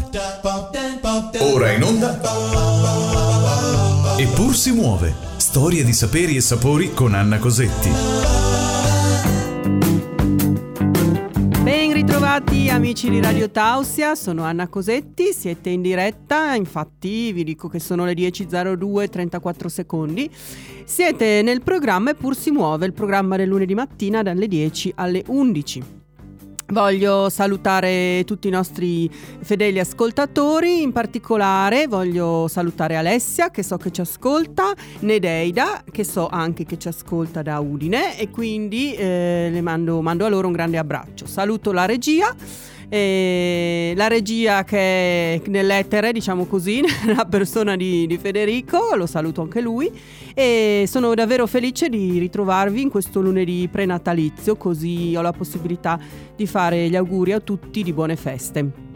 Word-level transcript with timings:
Forte. 0.00 1.38
Ora 1.40 1.72
in 1.72 1.82
onda. 1.82 2.20
Eppur 4.16 4.54
si 4.54 4.72
muove. 4.72 5.14
Storie 5.36 5.84
di 5.84 5.92
saperi 5.92 6.36
e 6.36 6.40
sapori 6.40 6.94
con 6.94 7.14
Anna 7.14 7.38
Cosetti. 7.38 7.90
Ben 11.62 11.92
ritrovati 11.92 12.68
amici 12.70 13.08
di 13.08 13.20
Radio 13.20 13.50
Tausia, 13.50 14.14
sono 14.14 14.42
Anna 14.42 14.68
Cosetti, 14.68 15.32
siete 15.32 15.70
in 15.70 15.80
diretta, 15.82 16.54
infatti 16.54 17.32
vi 17.32 17.44
dico 17.44 17.68
che 17.68 17.78
sono 17.78 18.04
le 18.04 18.14
10.02 18.14 19.08
34 19.08 19.68
secondi. 19.68 20.30
Siete 20.84 21.42
nel 21.42 21.62
programma 21.62 22.10
Eppur 22.10 22.36
si 22.36 22.50
muove, 22.50 22.86
il 22.86 22.92
programma 22.92 23.36
del 23.36 23.48
lunedì 23.48 23.74
mattina 23.74 24.22
dalle 24.22 24.48
10 24.48 24.92
alle 24.96 25.22
11. 25.26 26.01
Voglio 26.72 27.28
salutare 27.28 28.22
tutti 28.24 28.48
i 28.48 28.50
nostri 28.50 29.06
fedeli 29.42 29.78
ascoltatori, 29.78 30.80
in 30.80 30.90
particolare 30.90 31.86
voglio 31.86 32.48
salutare 32.48 32.96
Alessia 32.96 33.50
che 33.50 33.62
so 33.62 33.76
che 33.76 33.90
ci 33.90 34.00
ascolta, 34.00 34.72
Nedeida 35.00 35.84
che 35.90 36.02
so 36.02 36.28
anche 36.28 36.64
che 36.64 36.78
ci 36.78 36.88
ascolta 36.88 37.42
da 37.42 37.58
Udine 37.58 38.18
e 38.18 38.30
quindi 38.30 38.94
eh, 38.94 39.50
le 39.52 39.60
mando, 39.60 40.00
mando 40.00 40.24
a 40.24 40.30
loro 40.30 40.46
un 40.46 40.54
grande 40.54 40.78
abbraccio. 40.78 41.26
Saluto 41.26 41.72
la 41.72 41.84
regia. 41.84 42.34
E 42.94 43.94
la 43.96 44.06
regia 44.06 44.64
che 44.64 44.76
è 44.76 45.40
nell'etere, 45.46 46.12
diciamo 46.12 46.44
così, 46.44 46.82
la 47.16 47.24
persona 47.24 47.74
di, 47.74 48.06
di, 48.06 48.18
Federico, 48.18 48.94
lo 48.96 49.06
saluto 49.06 49.40
anche 49.40 49.62
lui 49.62 49.90
e 50.34 50.84
sono 50.86 51.14
davvero 51.14 51.46
felice 51.46 51.88
di 51.88 52.18
ritrovarvi 52.18 52.82
in 52.82 52.90
questo 52.90 53.22
lunedì 53.22 53.66
prenatalizio, 53.72 54.56
così 54.56 55.14
ho 55.16 55.22
la 55.22 55.32
possibilità 55.32 55.98
di 56.36 56.46
fare 56.46 56.90
gli 56.90 56.96
auguri 56.96 57.32
a 57.32 57.40
tutti 57.40 57.82
di 57.82 57.94
buone 57.94 58.14
feste. 58.14 58.91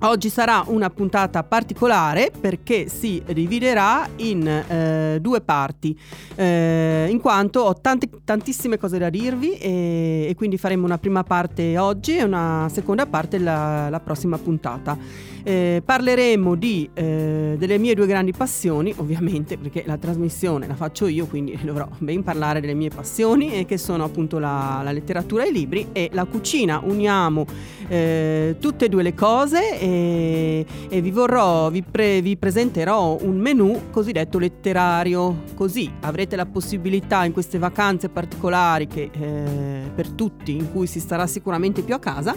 Oggi 0.00 0.28
sarà 0.28 0.62
una 0.66 0.90
puntata 0.90 1.42
particolare 1.44 2.30
perché 2.38 2.88
si 2.88 3.22
dividerà 3.32 4.06
in 4.16 4.46
eh, 4.46 5.18
due 5.20 5.40
parti, 5.40 5.98
eh, 6.34 7.06
in 7.08 7.20
quanto 7.20 7.60
ho 7.60 7.74
tante, 7.74 8.10
tantissime 8.22 8.76
cose 8.76 8.98
da 8.98 9.08
dirvi 9.08 9.56
e, 9.56 10.26
e, 10.28 10.34
quindi 10.34 10.58
faremo 10.58 10.84
una 10.84 10.98
prima 10.98 11.22
parte 11.22 11.78
oggi 11.78 12.16
e 12.16 12.22
una 12.22 12.68
seconda 12.70 13.06
parte 13.06 13.38
la, 13.38 13.88
la 13.88 14.00
prossima 14.00 14.36
puntata. 14.36 14.98
Eh, 15.46 15.82
parleremo 15.84 16.54
di, 16.54 16.88
eh, 16.94 17.56
delle 17.58 17.76
mie 17.76 17.94
due 17.94 18.06
grandi 18.06 18.32
passioni, 18.32 18.94
ovviamente 18.96 19.58
perché 19.58 19.84
la 19.84 19.98
trasmissione 19.98 20.66
la 20.66 20.74
faccio 20.74 21.06
io, 21.06 21.26
quindi 21.26 21.58
dovrò 21.62 21.86
ben 21.98 22.22
parlare 22.22 22.60
delle 22.60 22.72
mie 22.72 22.88
passioni, 22.88 23.52
e 23.52 23.66
che 23.66 23.76
sono 23.76 24.04
appunto 24.04 24.38
la, 24.38 24.80
la 24.82 24.90
letteratura 24.90 25.44
e 25.44 25.50
i 25.50 25.52
libri 25.52 25.88
e 25.92 26.08
la 26.12 26.24
cucina. 26.24 26.80
Uniamo 26.82 27.44
eh, 27.88 28.56
tutte 28.58 28.86
e 28.86 28.88
due 28.88 29.02
le 29.02 29.14
cose 29.14 29.78
e, 29.78 30.64
e 30.88 31.00
vi, 31.02 31.10
vorrò, 31.10 31.68
vi, 31.68 31.82
pre, 31.82 32.22
vi 32.22 32.38
presenterò 32.38 33.18
un 33.20 33.36
menù 33.38 33.90
cosiddetto 33.90 34.38
letterario, 34.38 35.42
così 35.54 35.90
avrete 36.00 36.36
la 36.36 36.46
possibilità 36.46 37.24
in 37.26 37.32
queste 37.32 37.58
vacanze 37.58 38.08
particolari 38.08 38.86
che 38.86 39.10
eh, 39.12 39.90
per 39.94 40.08
tutti, 40.08 40.56
in 40.56 40.72
cui 40.72 40.86
si 40.86 41.00
starà 41.00 41.26
sicuramente 41.26 41.82
più 41.82 41.94
a 41.94 41.98
casa, 41.98 42.34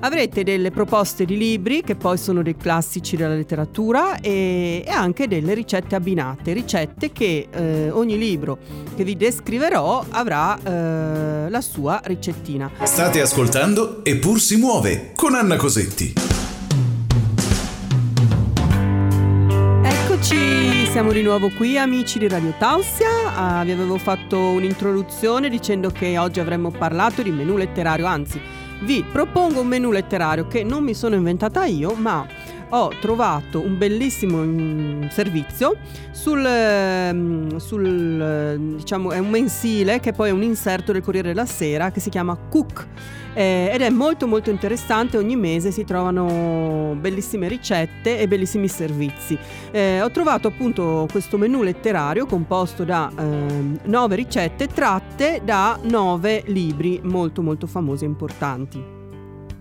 Avrete 0.00 0.44
delle 0.44 0.70
proposte 0.70 1.24
di 1.24 1.36
libri 1.36 1.82
che 1.82 1.96
poi 1.96 2.16
sono 2.18 2.42
dei 2.42 2.56
classici 2.56 3.16
della 3.16 3.34
letteratura 3.34 4.20
e, 4.20 4.84
e 4.86 4.90
anche 4.90 5.26
delle 5.26 5.54
ricette 5.54 5.96
abbinate, 5.96 6.52
ricette 6.52 7.10
che 7.10 7.48
eh, 7.50 7.90
ogni 7.90 8.16
libro 8.16 8.58
che 8.94 9.02
vi 9.02 9.16
descriverò 9.16 10.04
avrà 10.10 10.56
eh, 10.56 11.50
la 11.50 11.60
sua 11.60 12.00
ricettina. 12.04 12.70
State 12.84 13.20
ascoltando 13.20 14.04
Eppur 14.04 14.38
si 14.38 14.56
muove 14.56 15.12
con 15.16 15.34
Anna 15.34 15.56
Cosetti. 15.56 16.12
Eccoci, 19.82 20.86
siamo 20.92 21.10
di 21.10 21.22
nuovo 21.22 21.50
qui 21.50 21.76
amici 21.76 22.20
di 22.20 22.28
Radio 22.28 22.54
Tausia. 22.56 23.34
Ah, 23.34 23.64
vi 23.64 23.72
avevo 23.72 23.98
fatto 23.98 24.38
un'introduzione 24.38 25.48
dicendo 25.48 25.90
che 25.90 26.16
oggi 26.18 26.38
avremmo 26.38 26.70
parlato 26.70 27.22
di 27.22 27.30
menù 27.30 27.56
letterario, 27.56 28.06
anzi 28.06 28.66
vi 28.80 29.04
propongo 29.10 29.60
un 29.60 29.66
menù 29.66 29.90
letterario 29.90 30.46
che 30.46 30.62
non 30.62 30.84
mi 30.84 30.94
sono 30.94 31.14
inventata 31.14 31.64
io, 31.64 31.94
ma 31.94 32.26
ho 32.70 32.92
trovato 33.00 33.60
un 33.60 33.78
bellissimo 33.78 34.38
mm, 34.38 35.08
servizio 35.08 35.76
sul, 36.10 36.46
mm, 36.46 37.56
sul, 37.56 38.74
diciamo, 38.76 39.12
è 39.12 39.18
un 39.18 39.30
mensile 39.30 40.00
che 40.00 40.12
poi 40.12 40.30
è 40.30 40.32
un 40.32 40.42
inserto 40.42 40.92
del 40.92 41.02
Corriere 41.02 41.28
della 41.28 41.46
Sera 41.46 41.90
che 41.90 42.00
si 42.00 42.10
chiama 42.10 42.36
Cook 42.36 42.86
eh, 43.34 43.70
ed 43.72 43.82
è 43.82 43.90
molto 43.90 44.26
molto 44.26 44.50
interessante, 44.50 45.16
ogni 45.16 45.36
mese 45.36 45.70
si 45.70 45.84
trovano 45.84 46.96
bellissime 46.98 47.46
ricette 47.46 48.18
e 48.18 48.26
bellissimi 48.26 48.66
servizi. 48.66 49.38
Eh, 49.70 50.02
ho 50.02 50.10
trovato 50.10 50.48
appunto 50.48 51.06
questo 51.10 51.38
menù 51.38 51.62
letterario 51.62 52.26
composto 52.26 52.84
da 52.84 53.10
eh, 53.16 53.78
nove 53.84 54.16
ricette 54.16 54.66
tratte 54.66 55.40
da 55.44 55.78
nove 55.82 56.42
libri 56.46 57.00
molto 57.04 57.42
molto 57.42 57.66
famosi 57.66 58.04
e 58.04 58.08
importanti. 58.08 58.97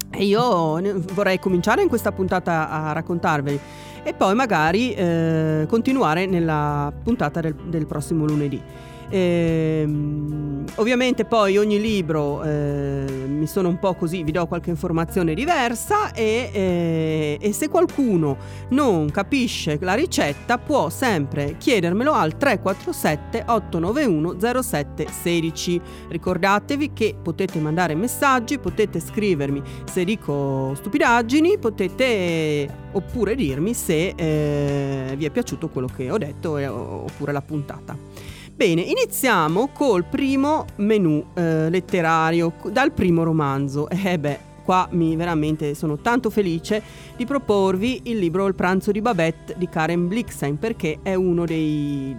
E 0.09 0.23
io 0.23 0.79
vorrei 1.13 1.39
cominciare 1.39 1.81
in 1.81 1.89
questa 1.89 2.11
puntata 2.11 2.69
a 2.69 2.91
raccontarveli 2.93 3.59
e 4.03 4.13
poi 4.13 4.33
magari 4.35 4.93
eh, 4.93 5.65
continuare 5.67 6.25
nella 6.25 6.91
puntata 7.03 7.41
del, 7.41 7.53
del 7.53 7.85
prossimo 7.85 8.25
lunedì. 8.25 8.61
Ehm, 9.09 10.65
ovviamente 10.75 11.23
poi 11.25 11.57
ogni 11.57 11.79
libro 11.79 12.43
eh, 12.43 13.05
mi 13.27 13.47
sono 13.47 13.69
un 13.69 13.79
po' 13.79 13.93
così, 13.93 14.23
vi 14.23 14.31
do 14.31 14.45
qualche 14.47 14.69
informazione 14.69 15.33
diversa 15.33 16.11
e, 16.11 16.49
eh, 16.51 17.37
e, 17.39 17.53
se 17.53 17.69
qualcuno 17.69 18.37
non 18.69 19.09
capisce 19.09 19.77
la 19.79 19.93
ricetta 19.93 20.57
può 20.57 20.89
sempre 20.89 21.55
chiedermelo 21.57 22.11
al 22.11 22.35
347 22.37 23.43
891 23.47 24.61
0716. 24.61 25.81
Ricordatevi 26.09 26.91
che 26.93 27.15
potete 27.21 27.59
mandare 27.59 27.95
messaggi, 27.95 28.59
potete 28.59 28.99
scrivermi 28.99 29.61
se 29.89 30.03
dico 30.03 30.73
stupidaggini, 30.75 31.57
potete 31.57 32.85
oppure 32.91 33.35
dirmi 33.35 33.73
se 33.73 34.13
eh, 34.15 35.13
vi 35.15 35.25
è 35.25 35.29
piaciuto 35.29 35.69
quello 35.69 35.87
che 35.87 36.09
ho 36.09 36.17
detto 36.17 36.57
eh, 36.57 36.67
oppure 36.67 37.31
la 37.31 37.41
puntata. 37.41 38.35
Bene, 38.57 38.81
iniziamo 38.81 39.67
col 39.67 40.03
primo 40.03 40.65
menù 40.77 41.23
eh, 41.35 41.69
letterario, 41.69 42.53
dal 42.71 42.91
primo 42.91 43.21
romanzo. 43.21 43.87
Eh 44.07 44.17
beh, 44.17 44.39
qua 44.63 44.87
mi 44.93 45.15
veramente 45.15 45.75
sono 45.75 45.97
tanto 45.97 46.31
felice 46.31 46.81
di 47.15 47.23
proporvi 47.23 48.01
il 48.05 48.17
libro 48.17 48.47
Il 48.47 48.55
pranzo 48.55 48.91
di 48.91 48.99
Babette 48.99 49.53
di 49.59 49.69
Karen 49.69 50.07
Blixen 50.07 50.57
perché 50.57 50.97
è 51.03 51.13
uno 51.13 51.45
dei 51.45 52.15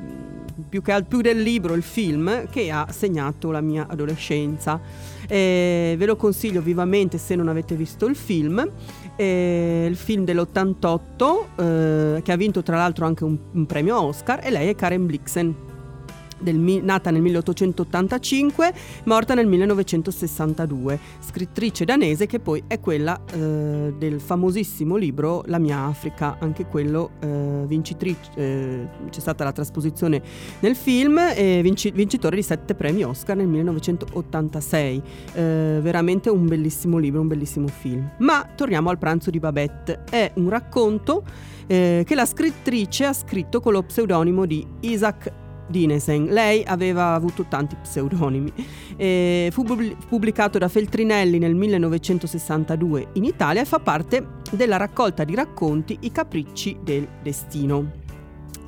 più 0.68 0.80
che 0.80 1.04
più 1.08 1.22
del 1.22 1.42
libro, 1.42 1.74
il 1.74 1.82
film 1.82 2.48
che 2.48 2.70
ha 2.70 2.86
segnato 2.88 3.50
la 3.50 3.60
mia 3.60 3.88
adolescenza. 3.88 4.80
Eh, 5.26 5.96
ve 5.98 6.06
lo 6.06 6.14
consiglio 6.14 6.62
vivamente 6.62 7.18
se 7.18 7.34
non 7.34 7.48
avete 7.48 7.74
visto 7.74 8.06
il 8.06 8.14
film. 8.14 8.64
Eh, 9.16 9.86
il 9.88 9.96
film 9.96 10.22
dell'88 10.22 11.44
eh, 11.56 12.22
che 12.22 12.30
ha 12.30 12.36
vinto 12.36 12.62
tra 12.62 12.76
l'altro 12.76 13.06
anche 13.06 13.24
un, 13.24 13.36
un 13.54 13.66
premio 13.66 14.00
Oscar 14.00 14.38
e 14.44 14.50
lei 14.50 14.68
è 14.68 14.76
Karen 14.76 15.04
Blixen 15.04 15.67
del, 16.38 16.56
nata 16.56 17.10
nel 17.10 17.22
1885, 17.22 18.72
morta 19.04 19.34
nel 19.34 19.46
1962, 19.46 20.98
scrittrice 21.20 21.84
danese 21.84 22.26
che 22.26 22.40
poi 22.40 22.62
è 22.66 22.80
quella 22.80 23.20
eh, 23.32 23.94
del 23.96 24.20
famosissimo 24.20 24.96
libro 24.96 25.42
La 25.46 25.58
mia 25.58 25.84
Africa, 25.84 26.36
anche 26.40 26.66
quello 26.66 27.10
eh, 27.20 27.64
vincitrice, 27.66 28.30
eh, 28.34 28.88
c'è 29.10 29.20
stata 29.20 29.44
la 29.44 29.52
trasposizione 29.52 30.22
nel 30.60 30.76
film 30.76 31.18
e 31.18 31.60
vinci, 31.62 31.90
vincitore 31.90 32.36
di 32.36 32.42
sette 32.42 32.74
premi 32.74 33.02
Oscar 33.04 33.36
nel 33.36 33.46
1986, 33.46 35.02
eh, 35.32 35.78
veramente 35.80 36.30
un 36.30 36.46
bellissimo 36.46 36.98
libro, 36.98 37.20
un 37.20 37.28
bellissimo 37.28 37.66
film. 37.68 38.10
Ma 38.18 38.48
torniamo 38.54 38.90
al 38.90 38.98
pranzo 38.98 39.30
di 39.30 39.38
Babette, 39.38 40.04
è 40.08 40.32
un 40.34 40.48
racconto 40.48 41.24
eh, 41.66 42.02
che 42.06 42.14
la 42.14 42.26
scrittrice 42.26 43.04
ha 43.04 43.12
scritto 43.12 43.60
con 43.60 43.72
lo 43.72 43.82
pseudonimo 43.82 44.46
di 44.46 44.66
Isaac 44.80 45.46
Dinesen. 45.68 46.26
Lei 46.26 46.64
aveva 46.66 47.14
avuto 47.14 47.44
tanti 47.48 47.76
pseudonimi. 47.76 48.52
Eh, 48.96 49.50
fu 49.52 49.64
pubblicato 50.08 50.58
da 50.58 50.68
Feltrinelli 50.68 51.38
nel 51.38 51.54
1962 51.54 53.08
in 53.14 53.24
Italia 53.24 53.62
e 53.62 53.64
fa 53.64 53.78
parte 53.78 54.26
della 54.50 54.76
raccolta 54.76 55.24
di 55.24 55.34
racconti 55.34 55.98
I 56.00 56.10
capricci 56.12 56.78
del 56.82 57.06
destino. 57.22 57.97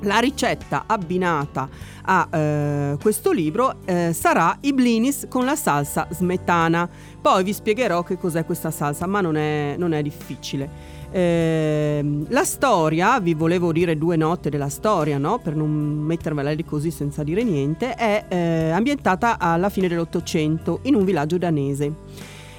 La 0.03 0.17
ricetta 0.17 0.85
abbinata 0.87 1.69
a 2.03 2.27
eh, 2.31 2.97
questo 2.99 3.31
libro 3.31 3.75
eh, 3.85 4.11
sarà 4.13 4.57
i 4.61 4.73
blinis 4.73 5.27
con 5.29 5.45
la 5.45 5.55
salsa 5.55 6.07
smetana. 6.09 6.89
Poi 7.21 7.43
vi 7.43 7.53
spiegherò 7.53 8.01
che 8.01 8.17
cos'è 8.17 8.43
questa 8.43 8.71
salsa, 8.71 9.05
ma 9.05 9.21
non 9.21 9.37
è, 9.37 9.75
non 9.77 9.93
è 9.93 10.01
difficile. 10.01 10.99
Eh, 11.11 12.23
la 12.29 12.43
storia, 12.43 13.19
vi 13.19 13.35
volevo 13.35 13.71
dire 13.71 13.95
due 13.95 14.15
note 14.15 14.49
della 14.49 14.69
storia, 14.69 15.19
no? 15.19 15.37
per 15.37 15.55
non 15.55 15.69
mettervela 15.69 16.51
lì 16.51 16.65
così 16.65 16.89
senza 16.89 17.21
dire 17.21 17.43
niente, 17.43 17.93
è 17.93 18.25
eh, 18.27 18.71
ambientata 18.71 19.37
alla 19.37 19.69
fine 19.69 19.87
dell'Ottocento 19.87 20.79
in 20.83 20.95
un 20.95 21.05
villaggio 21.05 21.37
danese. 21.37 21.93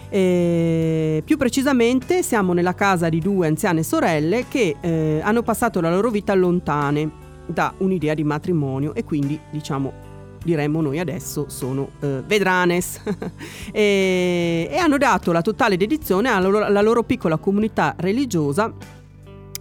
E 0.09 1.23
più 1.25 1.39
precisamente 1.39 2.23
siamo 2.23 2.53
nella 2.53 2.75
casa 2.75 3.09
di 3.09 3.19
due 3.19 3.49
anziane 3.49 3.83
sorelle 3.83 4.45
che 4.47 4.77
eh, 4.79 5.21
hanno 5.25 5.43
passato 5.43 5.81
la 5.81 5.91
loro 5.91 6.11
vita 6.11 6.35
lontane 6.35 7.22
da 7.47 7.75
un'idea 7.79 8.15
di 8.15 8.25
matrimonio 8.25 8.95
e 8.95 9.05
quindi 9.05 9.39
diciamo 9.51 10.11
diremmo 10.43 10.81
noi 10.81 10.99
adesso 10.99 11.49
sono 11.49 11.91
eh, 12.01 12.23
vedranes 12.27 13.01
e, 13.73 14.69
e, 14.71 14.77
hanno 14.77 14.99
dato 14.99 15.33
la 15.33 15.41
totale 15.41 15.77
dedizione 15.77 16.29
alla 16.29 16.49
loro, 16.49 16.65
alla 16.65 16.83
loro 16.83 17.03
piccola 17.05 17.37
comunità 17.37 17.95
religiosa 17.99 18.73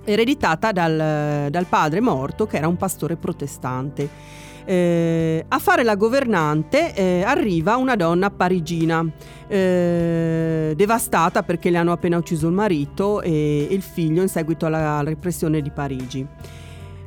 ereditata 0.03 0.71
dal, 0.71 1.49
dal, 1.51 1.65
padre 1.65 2.01
morto 2.01 2.47
che 2.47 2.57
era 2.57 2.67
un 2.67 2.77
pastore 2.77 3.15
protestante. 3.17 4.39
Eh, 4.63 5.43
a 5.47 5.59
fare 5.59 5.83
la 5.83 5.95
governante 5.95 6.93
eh, 6.93 7.23
arriva 7.23 7.77
una 7.77 7.95
donna 7.95 8.29
parigina 8.29 9.03
eh, 9.47 10.73
devastata 10.75 11.41
perché 11.41 11.71
le 11.71 11.77
hanno 11.77 11.91
appena 11.91 12.17
ucciso 12.17 12.47
il 12.47 12.53
marito 12.53 13.21
e 13.21 13.67
il 13.69 13.81
figlio 13.81 14.21
in 14.21 14.27
seguito 14.27 14.67
alla 14.67 15.01
repressione 15.03 15.61
di 15.61 15.71
Parigi. 15.71 16.27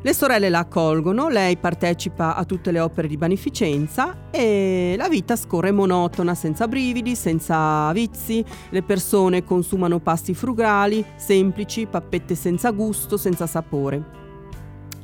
Le 0.04 0.12
sorelle 0.12 0.50
la 0.50 0.58
accolgono, 0.58 1.30
lei 1.30 1.56
partecipa 1.56 2.36
a 2.36 2.44
tutte 2.44 2.70
le 2.70 2.78
opere 2.78 3.08
di 3.08 3.16
beneficenza 3.16 4.28
e 4.30 4.96
la 4.98 5.08
vita 5.08 5.34
scorre 5.34 5.72
monotona, 5.72 6.34
senza 6.34 6.68
brividi, 6.68 7.14
senza 7.14 7.90
vizi, 7.92 8.44
le 8.68 8.82
persone 8.82 9.44
consumano 9.44 10.00
pasti 10.00 10.34
frugali, 10.34 11.02
semplici, 11.16 11.86
pappette 11.86 12.34
senza 12.34 12.70
gusto, 12.72 13.16
senza 13.16 13.46
sapore. 13.46 14.04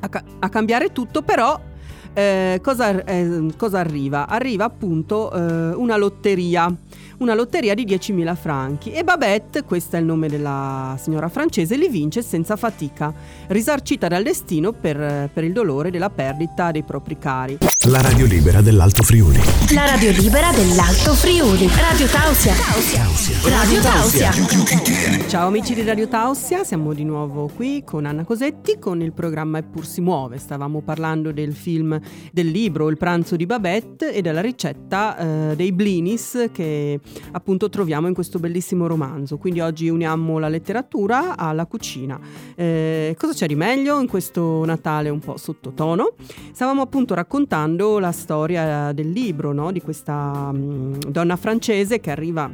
A, 0.00 0.08
ca- 0.10 0.22
a 0.38 0.48
cambiare 0.50 0.92
tutto 0.92 1.22
però 1.22 1.58
eh, 2.12 2.60
cosa, 2.62 3.02
eh, 3.04 3.54
cosa, 3.56 3.78
arriva? 3.78 4.26
Arriva 4.28 4.64
appunto 4.64 5.32
eh, 5.32 5.74
una 5.76 5.96
lotteria 5.96 6.70
una 7.20 7.34
lotteria 7.34 7.74
di 7.74 7.84
10.000 7.84 8.34
franchi 8.34 8.92
e 8.92 9.04
Babette, 9.04 9.62
questo 9.62 9.96
è 9.96 9.98
il 9.98 10.06
nome 10.06 10.28
della 10.28 10.96
signora 10.98 11.28
francese, 11.28 11.76
li 11.76 11.88
vince 11.88 12.22
senza 12.22 12.56
fatica, 12.56 13.12
risarcita 13.48 14.08
dal 14.08 14.22
destino 14.22 14.72
per, 14.72 15.28
per 15.32 15.44
il 15.44 15.52
dolore 15.52 15.90
della 15.90 16.08
perdita 16.10 16.70
dei 16.70 16.82
propri 16.82 17.18
cari. 17.18 17.58
La 17.88 18.00
radio 18.00 18.26
libera 18.26 18.60
dell'Alto 18.60 19.02
Friuli. 19.02 19.38
La 19.74 19.86
radio 19.86 20.10
libera 20.10 20.50
dell'Alto 20.52 21.12
Friuli. 21.14 21.66
Radio 21.66 22.06
Tausia. 22.06 22.54
Radio 23.48 23.80
Tausia. 23.80 24.30
Ciao 25.28 25.46
amici 25.46 25.74
di 25.74 25.82
Radio 25.82 26.08
Tausia, 26.08 26.64
siamo 26.64 26.92
di 26.92 27.04
nuovo 27.04 27.50
qui 27.54 27.82
con 27.84 28.04
Anna 28.04 28.24
Cosetti 28.24 28.78
con 28.78 29.02
il 29.02 29.12
programma 29.12 29.58
Eppur 29.58 29.86
si 29.86 30.00
muove. 30.00 30.38
Stavamo 30.38 30.80
parlando 30.80 31.32
del 31.32 31.54
film, 31.54 31.98
del 32.32 32.48
libro 32.48 32.88
Il 32.88 32.96
pranzo 32.96 33.36
di 33.36 33.46
Babette 33.46 34.12
e 34.12 34.22
della 34.22 34.40
ricetta 34.40 35.50
eh, 35.50 35.56
dei 35.56 35.72
blinis 35.72 36.48
che 36.52 37.00
appunto 37.32 37.68
troviamo 37.68 38.06
in 38.06 38.14
questo 38.14 38.38
bellissimo 38.38 38.86
romanzo. 38.86 39.38
Quindi 39.38 39.60
oggi 39.60 39.88
uniamo 39.88 40.38
la 40.38 40.48
letteratura 40.48 41.36
alla 41.36 41.66
cucina. 41.66 42.18
Eh, 42.54 43.14
cosa 43.18 43.32
c'è 43.32 43.46
di 43.46 43.54
meglio 43.54 44.00
in 44.00 44.08
questo 44.08 44.64
Natale 44.64 45.08
un 45.08 45.20
po' 45.20 45.36
sottotono? 45.36 46.14
Stavamo 46.52 46.82
appunto 46.82 47.14
raccontando 47.14 47.98
la 47.98 48.12
storia 48.12 48.92
del 48.92 49.10
libro, 49.10 49.52
no? 49.52 49.72
di 49.72 49.80
questa 49.80 50.52
mh, 50.52 50.58
mm, 50.58 50.94
donna 51.08 51.36
francese 51.36 52.00
che 52.00 52.10
arriva 52.10 52.50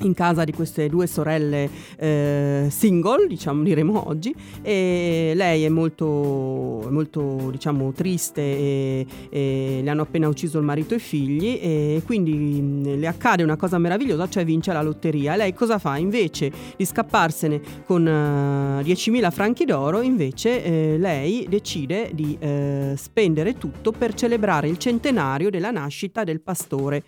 in 0.00 0.14
casa 0.14 0.44
di 0.44 0.52
queste 0.52 0.88
due 0.88 1.06
sorelle 1.06 1.68
eh, 1.96 2.66
single, 2.70 3.26
diciamo, 3.26 3.62
diremo 3.62 4.08
oggi, 4.08 4.34
e 4.62 5.32
lei 5.34 5.64
è 5.64 5.68
molto, 5.68 6.86
molto 6.90 7.50
diciamo, 7.50 7.92
triste 7.92 8.40
e, 8.40 9.06
e, 9.30 9.80
le 9.82 9.90
hanno 9.90 10.02
appena 10.02 10.28
ucciso 10.28 10.58
il 10.58 10.64
marito 10.64 10.94
e 10.94 10.96
i 10.96 11.00
figli 11.00 11.58
e 11.60 12.02
quindi 12.04 12.32
mh, 12.32 12.98
le 12.98 13.06
accade 13.06 13.42
una 13.42 13.56
cosa 13.56 13.78
meravigliosa, 13.78 14.28
cioè 14.28 14.44
vince 14.44 14.72
la 14.72 14.82
lotteria. 14.82 15.36
Lei 15.36 15.54
cosa 15.54 15.78
fa? 15.78 15.96
Invece 15.96 16.50
di 16.76 16.84
scapparsene 16.84 17.60
con 17.86 18.04
uh, 18.04 18.80
eh, 18.80 18.82
10.000 18.82 19.30
franchi 19.30 19.64
d'oro, 19.64 20.02
invece 20.02 20.64
eh, 20.64 20.98
lei 20.98 21.46
decide 21.48 22.10
di 22.12 22.36
eh, 22.38 22.94
spendere 22.96 23.56
tutto 23.58 23.92
per 23.92 24.14
celebrare 24.14 24.68
il 24.68 24.78
centenario 24.78 25.50
della 25.50 25.70
nascita 25.70 26.24
del 26.24 26.40
pastore 26.40 27.02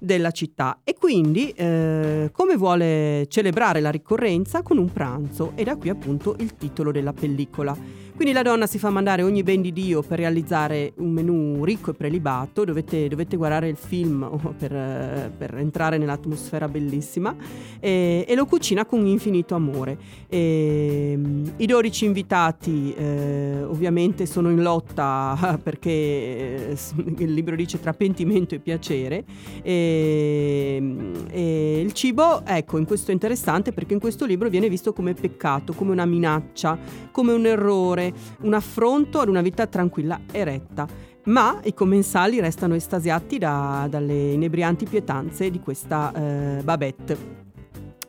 della 0.00 0.30
città. 0.30 0.80
E 0.82 0.94
quindi 0.98 1.50
eh, 1.50 2.30
come 2.32 2.56
vuole 2.56 3.26
celebrare 3.28 3.80
la 3.80 3.90
ricorrenza? 3.90 4.62
Con 4.62 4.78
un 4.78 4.90
pranzo. 4.90 5.52
E 5.54 5.64
da 5.64 5.76
qui 5.76 5.88
appunto 5.90 6.34
il 6.38 6.56
titolo 6.56 6.90
della 6.90 7.12
pellicola. 7.12 7.76
Quindi 8.20 8.36
la 8.36 8.44
donna 8.44 8.66
si 8.66 8.78
fa 8.78 8.90
mandare 8.90 9.22
ogni 9.22 9.42
ben 9.42 9.62
di 9.62 9.72
Dio 9.72 10.02
per 10.02 10.18
realizzare 10.18 10.92
un 10.96 11.10
menù 11.10 11.64
ricco 11.64 11.92
e 11.92 11.94
prelibato, 11.94 12.66
dovete, 12.66 13.08
dovete 13.08 13.34
guardare 13.34 13.70
il 13.70 13.78
film 13.78 14.28
per, 14.58 15.32
per, 15.38 15.56
entrare 15.56 15.96
nell'atmosfera 15.96 16.68
bellissima, 16.68 17.34
e, 17.80 18.26
e, 18.28 18.34
lo 18.34 18.44
cucina 18.44 18.84
con 18.84 19.06
infinito 19.06 19.54
amore. 19.54 19.96
E, 20.28 21.18
I 21.56 21.64
12 21.64 22.04
invitati 22.04 22.92
eh, 22.94 23.62
ovviamente 23.62 24.26
sono 24.26 24.50
in 24.50 24.60
lotta 24.60 25.58
perché 25.64 25.90
eh, 25.90 26.78
il 27.16 27.32
libro 27.32 27.56
dice 27.56 27.80
tra 27.80 27.94
pentimento 27.94 28.54
e 28.54 28.58
piacere. 28.58 29.24
E, 29.62 31.22
e 31.30 31.80
il 31.80 31.92
cibo, 31.94 32.44
ecco, 32.44 32.76
in 32.76 32.84
questo 32.84 33.12
è 33.12 33.14
interessante 33.14 33.72
perché 33.72 33.94
in 33.94 33.98
questo 33.98 34.26
libro 34.26 34.50
viene 34.50 34.68
visto 34.68 34.92
come 34.92 35.14
peccato, 35.14 35.72
come 35.72 35.92
una 35.92 36.04
minaccia, 36.04 36.78
come 37.12 37.32
un 37.32 37.46
errore 37.46 38.08
un 38.42 38.54
affronto 38.54 39.20
ad 39.20 39.28
una 39.28 39.42
vita 39.42 39.66
tranquilla 39.66 40.20
e 40.30 40.44
retta. 40.44 40.86
Ma 41.24 41.60
i 41.64 41.74
commensali 41.74 42.40
restano 42.40 42.74
estasiati 42.74 43.38
da, 43.38 43.86
dalle 43.90 44.32
inebrianti 44.32 44.86
pietanze 44.86 45.50
di 45.50 45.60
questa 45.60 46.12
eh, 46.14 46.62
Babette. 46.62 47.48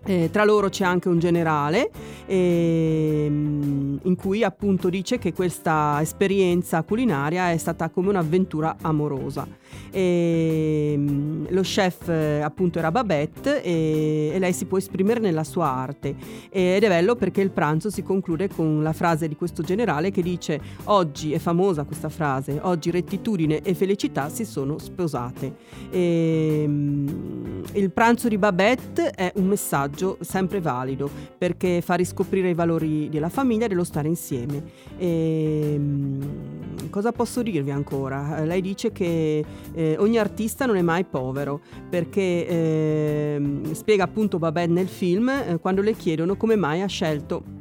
Eh, 0.03 0.30
tra 0.31 0.44
loro 0.45 0.69
c'è 0.69 0.83
anche 0.83 1.09
un 1.09 1.19
generale 1.19 1.92
eh, 2.25 3.25
in 3.27 4.15
cui 4.18 4.44
appunto 4.44 4.89
dice 4.89 5.19
che 5.19 5.31
questa 5.31 6.00
esperienza 6.01 6.81
culinaria 6.81 7.51
è 7.51 7.57
stata 7.57 7.89
come 7.89 8.09
un'avventura 8.09 8.77
amorosa. 8.81 9.48
E, 9.92 10.94
ehm, 10.94 11.48
lo 11.51 11.62
chef 11.62 12.09
eh, 12.09 12.42
appunto 12.42 12.80
era 12.80 12.92
Babette 12.92 13.62
e, 13.62 14.31
e, 14.33 14.39
lei 14.39 14.53
si 14.53 14.65
può 14.65 14.77
esprimere 14.77 15.19
nella 15.19 15.44
sua 15.44 15.68
arte 15.68 16.15
ed 16.50 16.83
è 16.83 16.88
bello 16.88 17.15
perché 17.15 17.42
il 17.42 17.51
pranzo 17.51 17.89
si 17.89 18.01
conclude 18.01 18.50
con 18.50 18.81
la 18.83 18.94
frase 18.94 19.27
di 19.27 19.36
questo 19.36 19.62
generale 19.62 20.12
che 20.12 20.21
dice 20.21 20.59
oggi 20.86 21.33
è 21.33 21.39
famosa 21.39 21.83
questa 21.83 22.09
frase 22.09 22.59
oggi 22.62 22.92
rettitudine 22.92 23.62
e 23.62 23.74
felicità 23.74 24.30
si 24.30 24.45
sono 24.45 24.77
sposate 24.77 25.56
e, 25.89 26.62
ehm, 26.63 27.62
il 27.74 27.92
pranzo 27.92 28.27
di 28.27 28.38
Babette 28.38 29.12
è 29.12 29.31
un 29.36 29.45
messaggio 29.45 29.90
sempre 30.19 30.61
valido 30.61 31.09
perché 31.38 31.81
fa 31.81 31.95
riscoprire 31.95 32.49
i 32.49 32.53
valori 32.53 33.09
della 33.09 33.29
famiglia 33.29 33.65
e 33.65 33.67
dello 33.67 33.83
stare 33.83 34.07
insieme. 34.07 34.63
E, 34.97 35.74
ehm, 35.74 36.89
cosa 36.89 37.12
posso 37.12 37.41
dirvi 37.41 37.71
ancora? 37.71 38.43
Lei 38.43 38.62
dice 38.62 38.91
che 38.91 39.45
eh, 39.74 39.95
ogni 40.00 40.17
artista 40.17 40.65
non 40.65 40.75
è 40.75 40.81
mai 40.81 41.05
povero, 41.05 41.62
perché 41.89 42.48
eh, 42.48 43.62
spiega 43.71 44.03
appunto 44.03 44.39
Babette 44.39 44.71
nel 44.71 44.88
film 44.88 45.29
eh, 45.29 45.57
quando 45.60 45.81
le 45.81 45.93
chiedono 45.93 46.36
come 46.36 46.55
mai 46.55 46.81
ha 46.81 46.88
scelto 46.88 47.60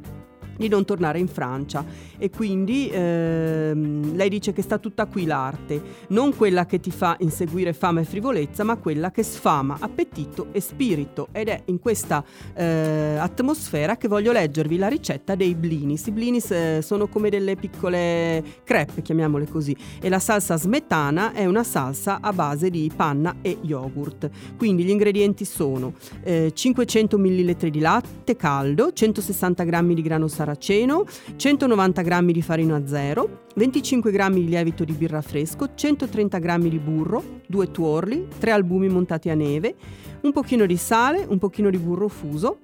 di 0.61 0.67
non 0.69 0.85
tornare 0.85 1.19
in 1.19 1.27
Francia 1.27 1.83
e 2.17 2.29
quindi 2.29 2.87
ehm, 2.91 4.15
lei 4.15 4.29
dice 4.29 4.53
che 4.53 4.61
sta 4.61 4.77
tutta 4.77 5.07
qui 5.07 5.25
l'arte, 5.25 5.81
non 6.09 6.35
quella 6.35 6.65
che 6.65 6.79
ti 6.79 6.91
fa 6.91 7.15
inseguire 7.19 7.73
fama 7.73 8.01
e 8.01 8.03
frivolezza, 8.03 8.63
ma 8.63 8.77
quella 8.77 9.11
che 9.11 9.23
sfama 9.23 9.77
appetito 9.79 10.47
e 10.51 10.61
spirito 10.61 11.29
ed 11.31 11.47
è 11.47 11.63
in 11.65 11.79
questa 11.79 12.23
eh, 12.53 13.17
atmosfera 13.17 13.97
che 13.97 14.07
voglio 14.07 14.31
leggervi 14.31 14.77
la 14.77 14.87
ricetta 14.87 15.35
dei 15.35 15.55
blinis. 15.55 16.05
I 16.07 16.11
blinis 16.11 16.51
eh, 16.51 16.79
sono 16.83 17.07
come 17.07 17.29
delle 17.29 17.55
piccole 17.55 18.43
crepe, 18.63 19.01
chiamiamole 19.01 19.47
così, 19.47 19.75
e 19.99 20.09
la 20.09 20.19
salsa 20.19 20.57
smetana 20.57 21.33
è 21.33 21.45
una 21.45 21.63
salsa 21.63 22.19
a 22.21 22.31
base 22.33 22.69
di 22.69 22.91
panna 22.95 23.37
e 23.41 23.57
yogurt. 23.61 24.29
Quindi 24.57 24.83
gli 24.83 24.89
ingredienti 24.89 25.43
sono 25.43 25.93
eh, 26.23 26.51
500 26.53 27.17
ml 27.17 27.69
di 27.69 27.79
latte 27.79 28.35
caldo, 28.35 28.93
160 28.93 29.63
g 29.63 29.69
di 29.93 30.01
grano 30.01 30.27
saraceno, 30.27 30.50
saraceno, 30.51 31.05
190 31.35 32.01
g 32.01 32.31
di 32.31 32.41
farina 32.41 32.85
zero, 32.85 33.45
25 33.55 34.11
g 34.11 34.29
di 34.31 34.45
lievito 34.47 34.83
di 34.83 34.93
birra 34.93 35.21
fresco, 35.21 35.73
130 35.73 36.39
g 36.39 36.57
di 36.67 36.79
burro, 36.79 37.41
2 37.47 37.71
tuorli, 37.71 38.27
3 38.37 38.51
albumi 38.51 38.89
montati 38.89 39.29
a 39.29 39.35
neve, 39.35 39.75
un 40.21 40.31
pochino 40.31 40.65
di 40.65 40.77
sale, 40.77 41.25
un 41.27 41.37
pochino 41.37 41.69
di 41.69 41.77
burro 41.77 42.07
fuso, 42.07 42.59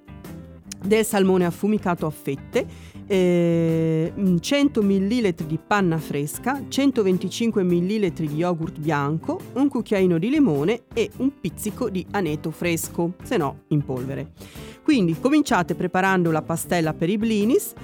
del 0.82 1.04
salmone 1.04 1.44
affumicato 1.44 2.06
a 2.06 2.10
fette, 2.10 2.66
eh, 3.06 4.12
100 4.40 4.82
ml 4.82 5.34
di 5.46 5.58
panna 5.64 5.98
fresca, 5.98 6.62
125 6.68 7.62
ml 7.62 8.10
di 8.10 8.34
yogurt 8.34 8.78
bianco, 8.78 9.40
un 9.54 9.68
cucchiaino 9.68 10.18
di 10.18 10.30
limone 10.30 10.82
e 10.92 11.10
un 11.16 11.40
pizzico 11.40 11.88
di 11.90 12.06
aneto 12.10 12.50
fresco, 12.50 13.14
se 13.22 13.36
no 13.36 13.62
in 13.68 13.84
polvere. 13.84 14.32
Quindi 14.82 15.18
cominciate 15.18 15.74
preparando 15.74 16.30
la 16.30 16.42
pastella 16.42 16.94
per 16.94 17.10
i 17.10 17.18
blinis. 17.18 17.74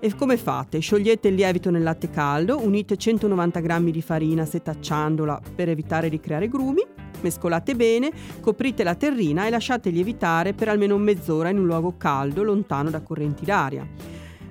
E 0.00 0.14
come 0.14 0.36
fate? 0.36 0.80
Sciogliete 0.80 1.28
il 1.28 1.34
lievito 1.34 1.70
nel 1.70 1.82
latte 1.82 2.10
caldo, 2.10 2.60
unite 2.62 2.98
190 2.98 3.60
g 3.60 3.90
di 3.90 4.02
farina 4.02 4.44
setacciandola 4.44 5.40
per 5.54 5.70
evitare 5.70 6.10
di 6.10 6.20
creare 6.20 6.48
grumi, 6.48 6.82
Mescolate 7.24 7.74
bene, 7.74 8.12
coprite 8.40 8.84
la 8.84 8.94
terrina 8.94 9.46
e 9.46 9.50
lasciate 9.50 9.88
lievitare 9.88 10.52
per 10.52 10.68
almeno 10.68 10.98
mezz'ora 10.98 11.48
in 11.48 11.58
un 11.58 11.64
luogo 11.64 11.94
caldo, 11.96 12.42
lontano 12.42 12.90
da 12.90 13.00
correnti 13.00 13.46
d'aria. 13.46 13.88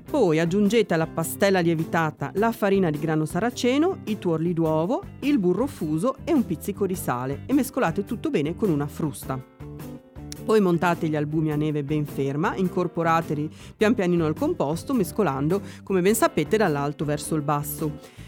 Poi 0.10 0.40
aggiungete 0.40 0.96
alla 0.96 1.06
pastella 1.06 1.60
lievitata 1.60 2.32
la 2.36 2.52
farina 2.52 2.90
di 2.90 2.98
grano 2.98 3.26
saraceno, 3.26 4.00
i 4.06 4.18
tuorli 4.18 4.54
d'uovo, 4.54 5.04
il 5.20 5.38
burro 5.38 5.68
fuso 5.68 6.16
e 6.24 6.34
un 6.34 6.46
pizzico 6.48 6.88
di 6.88 6.96
sale 6.96 7.44
e 7.46 7.54
mescolate 7.54 8.06
tutto 8.06 8.32
bene 8.32 8.56
con 8.56 8.72
una 8.72 8.88
frusta. 8.88 9.40
Poi 10.44 10.60
montate 10.60 11.08
gli 11.08 11.16
albumi 11.16 11.52
a 11.52 11.56
neve 11.56 11.84
ben 11.84 12.06
ferma, 12.06 12.56
incorporateli 12.56 13.52
pian 13.78 13.94
pianino 13.94 14.26
al 14.26 14.34
composto, 14.34 14.96
mescolando, 14.96 15.62
come 15.84 16.02
ben 16.02 16.16
sapete, 16.16 16.58
dall'alto 16.58 17.06
verso 17.06 17.36
il 17.36 17.44
basso. 17.44 18.22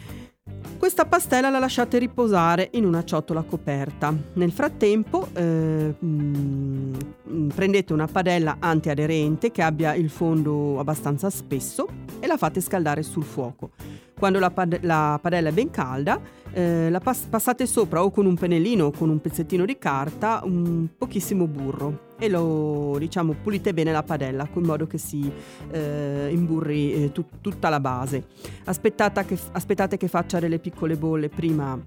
Questa 0.85 1.07
pastella 1.07 1.49
la 1.49 1.57
lasciate 1.57 1.97
riposare 1.97 2.69
in 2.73 2.85
una 2.85 3.03
ciotola 3.03 3.41
coperta. 3.41 4.13
Nel 4.33 4.51
frattempo 4.51 5.27
eh, 5.33 5.95
mh, 5.97 6.97
mm, 7.27 7.47
prendete 7.47 7.91
una 7.91 8.05
padella 8.05 8.57
antiaderente 8.59 9.49
che 9.49 9.63
abbia 9.63 9.95
il 9.95 10.11
fondo 10.11 10.77
abbastanza 10.77 11.31
spesso 11.31 11.87
e 12.19 12.27
la 12.27 12.37
fate 12.37 12.61
scaldare 12.61 13.01
sul 13.01 13.23
fuoco. 13.23 13.71
Quando 14.17 14.39
la, 14.39 14.49
pad- 14.49 14.79
la 14.81 15.19
padella 15.21 15.49
è 15.49 15.51
ben 15.51 15.69
calda, 15.69 16.19
eh, 16.53 16.89
la 16.89 16.99
pas- 16.99 17.25
passate 17.29 17.65
sopra 17.65 18.01
o 18.03 18.11
con 18.11 18.25
un 18.25 18.35
pennellino 18.35 18.85
o 18.85 18.91
con 18.91 19.09
un 19.09 19.19
pezzettino 19.19 19.65
di 19.65 19.77
carta 19.77 20.41
un 20.43 20.87
pochissimo 20.97 21.47
burro 21.47 22.13
e 22.17 22.29
lo 22.29 22.95
diciamo 22.97 23.35
pulite 23.43 23.73
bene 23.73 23.91
la 23.91 24.03
padella 24.03 24.47
in 24.53 24.63
modo 24.63 24.87
che 24.87 24.97
si 24.97 25.29
eh, 25.69 26.29
imburri 26.31 26.93
eh, 26.93 27.11
tut- 27.11 27.41
tutta 27.41 27.67
la 27.67 27.81
base. 27.81 28.25
Che, 28.63 29.39
aspettate 29.51 29.97
che 29.97 30.07
faccia 30.07 30.39
delle 30.39 30.59
piccole 30.59 30.95
bolle 30.95 31.27
prima 31.27 31.77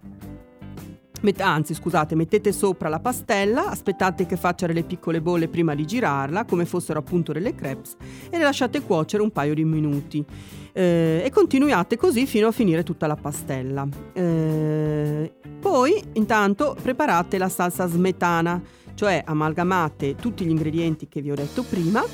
Met- 1.21 1.41
anzi, 1.41 1.75
scusate, 1.75 2.15
mettete 2.15 2.53
sopra 2.53 2.89
la 2.89 3.01
pastella, 3.01 3.71
aspettate 3.71 4.25
che 4.25 4.37
faccia 4.37 4.67
delle 4.67 4.85
piccole 4.85 5.21
bolle 5.21 5.49
prima 5.49 5.75
di 5.75 5.85
girarla, 5.85 6.45
come 6.45 6.65
fossero 6.65 7.01
appunto 7.01 7.33
delle 7.33 7.57
crepes, 7.57 7.97
e 8.31 8.39
le 8.39 8.45
lasciate 8.45 8.83
cuocere 8.83 9.23
un 9.23 9.33
paio 9.33 9.53
di 9.55 9.65
minuti. 9.65 10.25
Eh, 10.79 11.23
e 11.25 11.31
continuate 11.31 11.97
così 11.97 12.25
fino 12.25 12.47
a 12.47 12.53
finire 12.53 12.85
tutta 12.85 13.09
la 13.09 13.17
pastella. 13.17 13.85
Eh, 14.13 15.33
poi, 15.59 16.01
intanto, 16.13 16.77
preparate 16.81 17.37
la 17.37 17.49
salsa 17.49 17.89
smetana, 17.89 18.63
cioè 18.95 19.21
amalgamate 19.27 20.15
tutti 20.15 20.45
gli 20.45 20.51
ingredienti 20.51 21.09
che 21.09 21.21
vi 21.21 21.33
ho 21.33 21.35
detto 21.35 21.65
prima, 21.65 22.05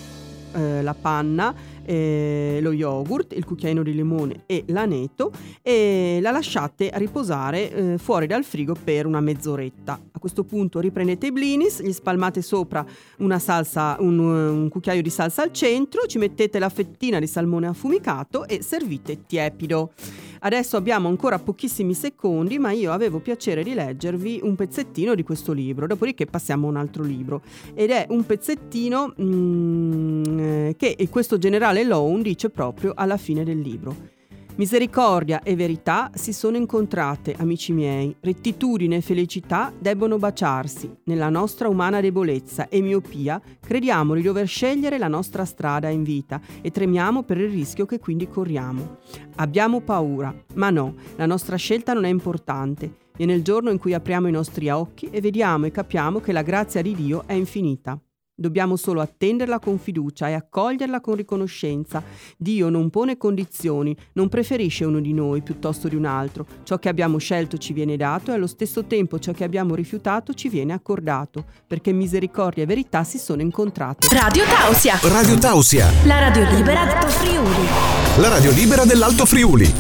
eh, 0.55 0.81
la 0.81 0.95
panna, 0.95 1.55
eh, 1.85 2.59
lo 2.61 2.73
yogurt, 2.73 3.33
il 3.35 3.45
cucchiaino 3.45 3.83
di 3.83 3.95
limone 3.95 4.43
e 4.47 4.65
l'aneto 4.69 5.33
e 5.63 6.19
la 6.21 6.31
lasciate 6.31 6.91
riposare 6.95 7.73
eh, 7.73 7.99
fuori 7.99 8.27
dal 8.27 8.45
frigo 8.45 8.75
per 8.75 9.07
una 9.07 9.21
mezz'oretta. 9.21 10.01
A 10.13 10.19
questo 10.19 10.45
punto 10.45 10.81
riprendete 10.81 11.27
i 11.27 11.33
blinis, 11.33 11.83
gli 11.83 11.93
spalmate 11.93 12.43
sopra 12.43 12.85
salsa, 13.39 13.97
un, 14.01 14.19
un 14.19 14.69
cucchiaio 14.69 15.03
di 15.03 15.11
salsa 15.11 15.43
al 15.43 15.53
centro, 15.53 16.07
ci 16.07 16.19
mettete 16.19 16.59
la 16.59 16.69
fettina 16.69 17.19
di 17.19 17.27
salmone 17.27 17.67
affumicato 17.67 18.47
e 18.47 18.63
servite 18.63 19.27
tiepido. 19.27 19.93
Adesso 20.45 20.77
abbiamo 20.77 21.09
ancora 21.09 21.39
pochissimi 21.39 21.95
secondi, 21.95 22.59
ma 22.59 22.71
io 22.71 22.93
avevo 22.93 23.19
piacere 23.19 23.63
di 23.63 23.73
leggervi 23.73 24.41
un 24.43 24.55
pezzettino 24.55 25.15
di 25.15 25.23
questo 25.23 25.53
libro, 25.53 25.87
dopodiché 25.87 26.27
passiamo 26.27 26.67
a 26.67 26.71
un 26.71 26.77
altro 26.77 27.03
libro. 27.03 27.41
Ed 27.73 27.91
è 27.91 28.07
un 28.11 28.27
pezzettino 28.27 29.15
mm, 29.19 30.71
che 30.77 31.09
questo 31.09 31.39
generale 31.39 31.74
Lone 31.83 32.23
dice 32.23 32.51
proprio 32.51 32.93
alla 32.95 33.17
fine 33.17 33.43
del 33.43 33.59
libro. 33.59 34.13
Misericordia 34.57 35.43
e 35.43 35.57
verità 35.57 36.13
si 36.15 36.33
sono 36.33 36.57
incontrate, 36.57 37.35
amici 37.37 37.73
miei. 37.73 38.15
Rettitudine 38.21 38.97
e 38.97 39.01
felicità 39.01 39.73
debbono 39.77 40.17
baciarsi. 40.17 40.89
Nella 41.07 41.29
nostra 41.29 41.69
umana 41.69 42.01
debolezza 42.01 42.69
e 42.69 42.81
miopia 42.81 43.43
crediamo 43.61 44.15
di 44.15 44.23
dover 44.23 44.47
scegliere 44.47 44.97
la 44.97 45.09
nostra 45.09 45.45
strada 45.45 45.89
in 45.89 46.05
vita 46.05 46.41
e 46.63 46.71
tremiamo 46.71 47.25
per 47.25 47.39
il 47.39 47.51
rischio 47.51 47.85
che 47.85 47.99
quindi 47.99 48.29
corriamo. 48.29 48.99
Abbiamo 49.37 49.81
paura, 49.81 50.33
ma 50.55 50.71
no, 50.71 50.95
la 51.17 51.27
nostra 51.27 51.57
scelta 51.57 51.93
non 51.93 52.05
è 52.05 52.09
importante. 52.09 52.99
Viene 53.17 53.35
il 53.35 53.43
giorno 53.43 53.71
in 53.71 53.79
cui 53.79 53.93
apriamo 53.93 54.29
i 54.29 54.33
nostri 54.33 54.69
occhi 54.69 55.09
e 55.11 55.21
vediamo 55.21 55.67
e 55.67 55.73
capiamo 55.73 56.21
che 56.21 56.31
la 56.31 56.43
grazia 56.43 56.81
di 56.81 56.95
Dio 56.95 57.25
è 57.27 57.33
infinita. 57.33 57.99
Dobbiamo 58.37 58.75
solo 58.75 59.01
attenderla 59.01 59.61
con 59.61 59.79
fiducia 59.79 60.29
e 60.29 60.33
accoglierla 60.33 61.01
con 61.01 61.15
riconoscenza. 61.15 62.03
Dio 62.37 62.69
non 62.69 62.91
pone 62.91 63.17
condizioni, 63.17 63.97
non 64.15 64.29
preferisce 64.29 64.85
uno 64.85 64.99
di 64.99 65.13
noi 65.13 65.41
piuttosto 65.41 65.87
di 65.87 65.95
un 65.95 66.05
altro. 66.05 66.45
Ciò 66.65 66.79
che 66.79 66.89
abbiamo 66.89 67.19
scelto 67.19 67.59
ci 67.59 67.73
viene 67.73 67.97
dato 67.97 68.33
e 68.33 68.35
allo 68.35 68.49
stesso 68.49 68.87
tempo 68.87 69.21
ciò 69.21 69.31
che 69.31 69.45
abbiamo 69.45 69.77
rifiutato 69.77 70.35
ci 70.35 70.49
viene 70.49 70.73
accordato, 70.73 71.45
perché 71.65 71.93
misericordia 71.93 72.65
e 72.65 72.67
verità 72.67 73.05
si 73.05 73.19
sono 73.19 73.41
incontrate. 73.41 74.09
Radio 74.13 74.43
Tausia. 74.47 74.99
Radio 75.01 75.39
Tausia. 75.39 75.89
La 76.05 76.19
radio 76.19 76.51
libera 76.51 76.85
d'Alto 76.87 77.07
Friuli. 77.07 77.67
La 78.17 78.29
radio 78.31 78.51
libera 78.51 78.85
dell'Alto 78.85 79.27
Friuli. 79.27 79.73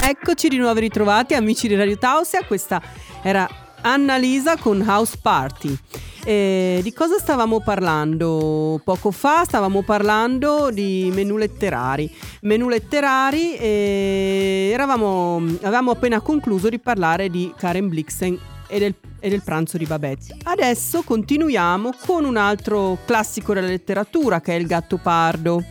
Eccoci 0.00 0.46
di 0.46 0.58
nuovo 0.58 0.78
ritrovati 0.78 1.34
amici 1.34 1.66
di 1.66 1.74
Radio 1.74 1.98
Tausia, 1.98 2.44
questa 2.46 2.80
era 3.20 3.65
Annalisa 3.86 4.56
con 4.56 4.82
House 4.84 5.16
Party. 5.22 5.76
Eh, 6.24 6.80
di 6.82 6.92
cosa 6.92 7.18
stavamo 7.18 7.60
parlando 7.60 8.80
poco 8.82 9.12
fa? 9.12 9.44
Stavamo 9.44 9.82
parlando 9.82 10.70
di 10.72 11.08
menù 11.14 11.36
letterari. 11.36 12.12
Menù 12.40 12.68
letterari, 12.68 13.54
eh, 13.54 14.70
eravamo, 14.72 15.36
avevamo 15.60 15.92
appena 15.92 16.20
concluso 16.20 16.68
di 16.68 16.80
parlare 16.80 17.28
di 17.28 17.54
Karen 17.56 17.88
Blixen 17.88 18.36
e 18.66 18.80
del, 18.80 18.94
e 19.20 19.28
del, 19.28 19.42
pranzo 19.42 19.78
di 19.78 19.84
Babette. 19.84 20.36
Adesso 20.42 21.02
continuiamo 21.02 21.92
con 22.04 22.24
un 22.24 22.36
altro 22.36 22.98
classico 23.04 23.54
della 23.54 23.68
letteratura 23.68 24.40
che 24.40 24.56
è 24.56 24.58
il 24.58 24.66
gatto 24.66 24.96
pardo. 24.96 25.62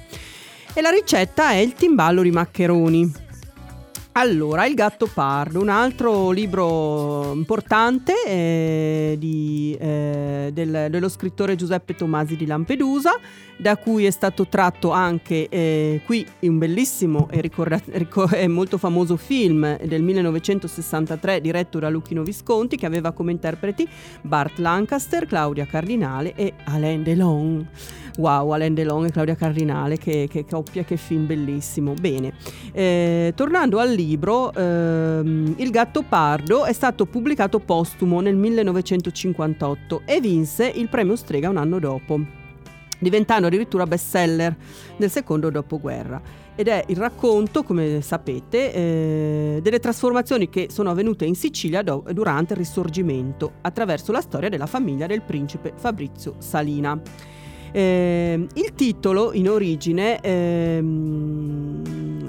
E 0.74 0.82
la 0.82 0.90
ricetta 0.90 1.50
è 1.50 1.58
il 1.58 1.74
timballo 1.74 2.22
di 2.22 2.32
maccheroni. 2.32 3.25
Allora, 4.18 4.66
Il 4.66 4.76
gatto 4.76 5.10
pardo, 5.14 5.60
un 5.60 5.68
altro 5.68 6.32
libro 6.32 7.34
importante 7.34 8.14
eh, 8.26 9.16
di, 9.20 9.76
eh, 9.78 10.52
del, 10.54 10.88
dello 10.90 11.10
scrittore 11.10 11.58
Giuseppe 11.58 11.96
Tomasi 11.96 12.38
di 12.38 12.46
Lampedusa, 12.46 13.20
da 13.58 13.76
cui 13.76 14.06
è 14.06 14.12
stato 14.12 14.48
tratto 14.48 14.92
anche 14.92 15.50
eh, 15.50 16.00
qui 16.06 16.26
un 16.40 16.58
bellissimo 16.58 17.28
e, 17.30 17.42
ricorda- 17.42 17.82
ricor- 17.92 18.42
molto 18.48 18.78
famoso 18.78 19.18
film 19.18 19.78
del 19.84 20.02
1963 20.02 21.42
diretto 21.42 21.80
da 21.80 21.90
Luchino 21.90 22.24
Visconti 22.24 22.78
che 22.78 22.86
aveva 22.86 23.12
come 23.12 23.34
interpreti 23.34 23.86
Bart 24.22 24.60
Lancaster, 24.60 25.26
Claudia 25.26 25.66
Cardinale 25.66 26.36
e 26.36 26.54
Alain 26.64 27.04
Delon. 27.04 27.68
Wow, 28.18 28.52
Alain 28.52 28.74
Delon 28.74 29.06
e 29.06 29.12
Claudia 29.12 29.36
Cardinale, 29.36 29.98
che, 29.98 30.28
che 30.30 30.46
coppia, 30.46 30.84
che 30.84 30.96
film 30.96 31.26
bellissimo. 31.26 31.94
Bene, 31.94 32.34
eh, 32.72 33.34
tornando 33.36 33.80
al 33.80 33.90
libro, 33.90 34.05
ehm, 34.14 35.56
Il 35.58 35.70
gatto 35.72 36.04
pardo 36.04 36.66
è 36.66 36.74
stato 36.74 37.06
pubblicato 37.06 37.60
postumo 37.60 38.22
nel 38.22 38.36
1958 38.36 40.02
e 40.06 40.20
vinse 40.20 40.72
il 40.74 40.90
premio 40.90 41.16
Strega 41.16 41.50
un 41.50 41.58
anno 41.58 41.80
dopo, 41.80 42.20
diventando 43.00 43.48
addirittura 43.48 43.86
bestseller 43.86 44.56
nel 44.98 45.10
secondo 45.10 45.50
dopoguerra 45.50 46.44
ed 46.56 46.70
è 46.70 46.86
il 46.88 46.96
racconto, 46.96 47.64
come 47.64 48.02
sapete, 48.02 48.74
eh, 48.74 49.60
delle 49.62 49.80
trasformazioni 49.80 50.50
che 50.50 50.68
sono 50.72 50.90
avvenute 50.90 51.26
in 51.26 51.36
Sicilia 51.36 51.82
do- 51.82 52.06
durante 52.12 52.54
il 52.54 52.60
Risorgimento 52.60 53.56
attraverso 53.62 54.14
la 54.14 54.22
storia 54.22 54.48
della 54.48 54.66
famiglia 54.66 55.06
del 55.06 55.22
principe 55.22 55.74
Fabrizio 55.76 56.36
Salina. 56.38 57.00
Eh, 57.74 58.48
il 58.54 58.74
titolo 58.74 59.34
in 59.34 59.50
origine, 59.50 60.22
ehm, 60.22 61.82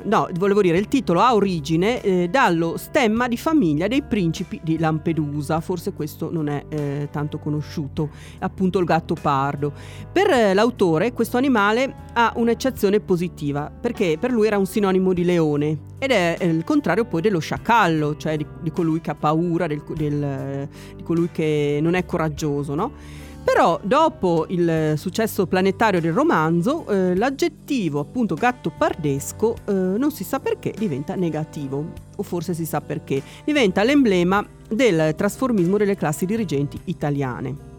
no, 0.07 0.29
volevo 0.35 0.63
dire, 0.63 0.79
il 0.79 0.89
titolo 0.89 1.21
ha 1.21 1.35
origine 1.35 2.01
eh, 2.01 2.29
dallo 2.29 2.77
stemma 2.77 3.29
di 3.29 3.37
famiglia 3.37 3.89
dei 3.89 4.03
principi 4.03 4.61
di 4.63 4.79
Lampedusa, 4.79 5.61
forse 5.61 5.93
questo 5.93 6.31
non 6.33 6.49
è 6.49 6.65
eh, 6.69 7.09
tanto 7.11 7.39
conosciuto, 7.39 8.11
appunto 8.41 8.79
il 8.79 8.85
gatto 8.85 9.15
pardo. 9.15 9.73
Per 10.13 10.31
eh, 10.31 10.55
l'autore 10.55 11.13
questo 11.13 11.37
animale 11.37 11.95
ha 12.15 12.33
un'eccezione 12.37 13.01
positiva, 13.01 13.71
perché 13.71 14.17
per 14.19 14.31
lui 14.31 14.47
era 14.47 14.59
un 14.59 14.67
sinonimo 14.67 15.13
di 15.13 15.25
leone 15.25 15.79
ed 15.99 16.11
è 16.11 16.37
il 16.41 16.65
contrario 16.65 17.05
poi 17.05 17.21
dello 17.21 17.39
sciacallo, 17.39 18.17
cioè 18.17 18.37
di, 18.37 18.47
di 18.63 18.71
colui 18.71 19.01
che 19.01 19.11
ha 19.11 19.15
paura, 19.15 19.67
del, 19.67 19.83
del, 19.95 20.69
di 20.95 21.03
colui 21.03 21.31
che 21.31 21.79
non 21.83 21.95
è 21.95 22.05
coraggioso, 22.05 22.75
no? 22.75 23.25
Però 23.47 23.79
dopo 23.81 24.45
il 24.49 24.95
successo 24.97 25.47
planetario 25.47 26.00
del 26.00 26.12
romanzo, 26.12 26.85
eh, 26.88 27.15
l'aggettivo 27.15 28.00
appunto 28.00 28.35
gatto 28.35 28.73
pardesco 28.76 29.55
eh, 29.65 29.73
non 29.73 30.11
si 30.11 30.25
sa 30.25 30.41
perché 30.41 30.75
diventa 30.76 31.15
negativo, 31.15 31.93
o 32.17 32.23
forse 32.25 32.55
si 32.55 32.67
sa 32.67 32.81
perché, 32.81 33.23
diventa 33.45 33.85
l'emblema 33.85 34.45
del 34.69 35.15
trasformismo 35.15 35.76
delle 35.76 35.95
classi 35.95 36.26
dirigenti 36.26 36.79
italiane. 36.87 37.75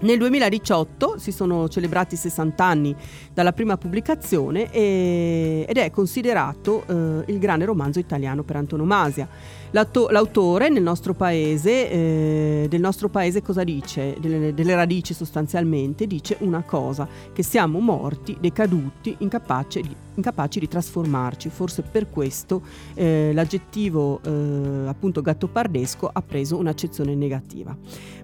Nel 0.00 0.18
2018 0.18 1.18
si 1.18 1.32
sono 1.32 1.68
celebrati 1.68 2.14
60 2.14 2.64
anni 2.64 2.94
dalla 3.32 3.52
prima 3.52 3.76
pubblicazione 3.76 4.70
e, 4.70 5.64
ed 5.68 5.76
è 5.76 5.90
considerato 5.90 6.84
eh, 6.86 7.32
il 7.32 7.38
grande 7.38 7.64
romanzo 7.64 7.98
italiano 7.98 8.42
per 8.42 8.56
antonomasia. 8.56 9.26
L'auto- 9.74 10.06
l'autore 10.10 10.68
nel 10.68 10.84
nostro 10.84 11.14
paese, 11.14 11.90
eh, 11.90 12.66
del 12.68 12.80
nostro 12.80 13.08
paese 13.08 13.42
cosa 13.42 13.64
dice? 13.64 14.16
Delle, 14.20 14.54
delle, 14.54 14.74
radici 14.76 15.14
sostanzialmente, 15.14 16.06
dice 16.06 16.36
una 16.40 16.62
cosa, 16.62 17.08
che 17.32 17.42
siamo 17.42 17.80
morti, 17.80 18.36
decaduti, 18.38 19.16
incapaci 19.18 19.80
di, 19.80 19.96
incapaci 20.14 20.60
di 20.60 20.68
trasformarci. 20.68 21.48
Forse 21.48 21.82
per 21.82 22.08
questo 22.08 22.62
eh, 22.94 23.32
l'aggettivo 23.34 24.20
eh, 24.22 24.86
appunto 24.86 25.20
gattopardesco 25.22 26.08
ha 26.12 26.22
preso 26.22 26.56
un'accezione 26.56 27.16
negativa. 27.16 27.76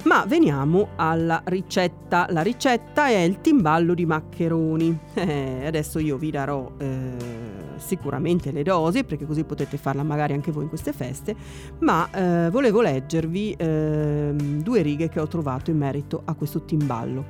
Ma 0.05 0.25
veniamo 0.27 0.91
alla 0.95 1.43
ricetta. 1.47 2.29
La 2.31 2.43
ricetta 2.43 3.09
è 3.09 3.19
il 3.19 3.41
timballo 3.41 3.95
di 3.95 4.07
maccheroni. 4.07 4.99
Eh, 5.21 5.67
adesso 5.67 5.99
io 5.99 6.17
vi 6.17 6.31
darò 6.31 6.71
eh, 6.79 7.70
sicuramente 7.81 8.53
le 8.53 8.63
dosi 8.63 9.05
perché 9.05 9.27
così 9.27 9.45
potete 9.45 9.77
farla 9.77 10.03
magari 10.03 10.33
anche 10.33 10.53
voi 10.53 10.65
in 10.65 10.69
queste 10.69 10.93
feste, 10.93 11.35
ma 11.81 12.09
eh, 12.11 12.51
volevo 12.51 12.81
leggervi 12.81 13.55
ehm, 13.59 14.63
due 14.63 14.83
righe 14.83 15.09
che 15.09 15.21
ho 15.21 15.27
trovato 15.27 15.71
in 15.71 15.79
merito 15.79 16.23
a 16.25 16.35
questo 16.35 16.63
timballo. 16.65 17.25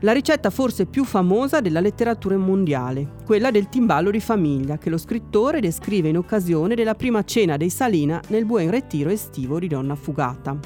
La 0.00 0.12
ricetta 0.12 0.50
forse 0.50 0.84
più 0.84 1.02
famosa 1.04 1.62
della 1.62 1.80
letteratura 1.80 2.36
mondiale, 2.36 3.12
quella 3.24 3.50
del 3.50 3.70
timballo 3.70 4.10
di 4.10 4.20
famiglia, 4.20 4.76
che 4.76 4.90
lo 4.90 4.98
scrittore 4.98 5.60
descrive 5.60 6.10
in 6.10 6.18
occasione 6.18 6.74
della 6.74 6.94
prima 6.94 7.24
cena 7.24 7.56
dei 7.56 7.70
Salina 7.70 8.20
nel 8.28 8.44
buon 8.44 8.70
ritiro 8.70 9.08
estivo 9.08 9.58
di 9.58 9.66
Donna 9.66 9.94
Fugata. 9.94 10.58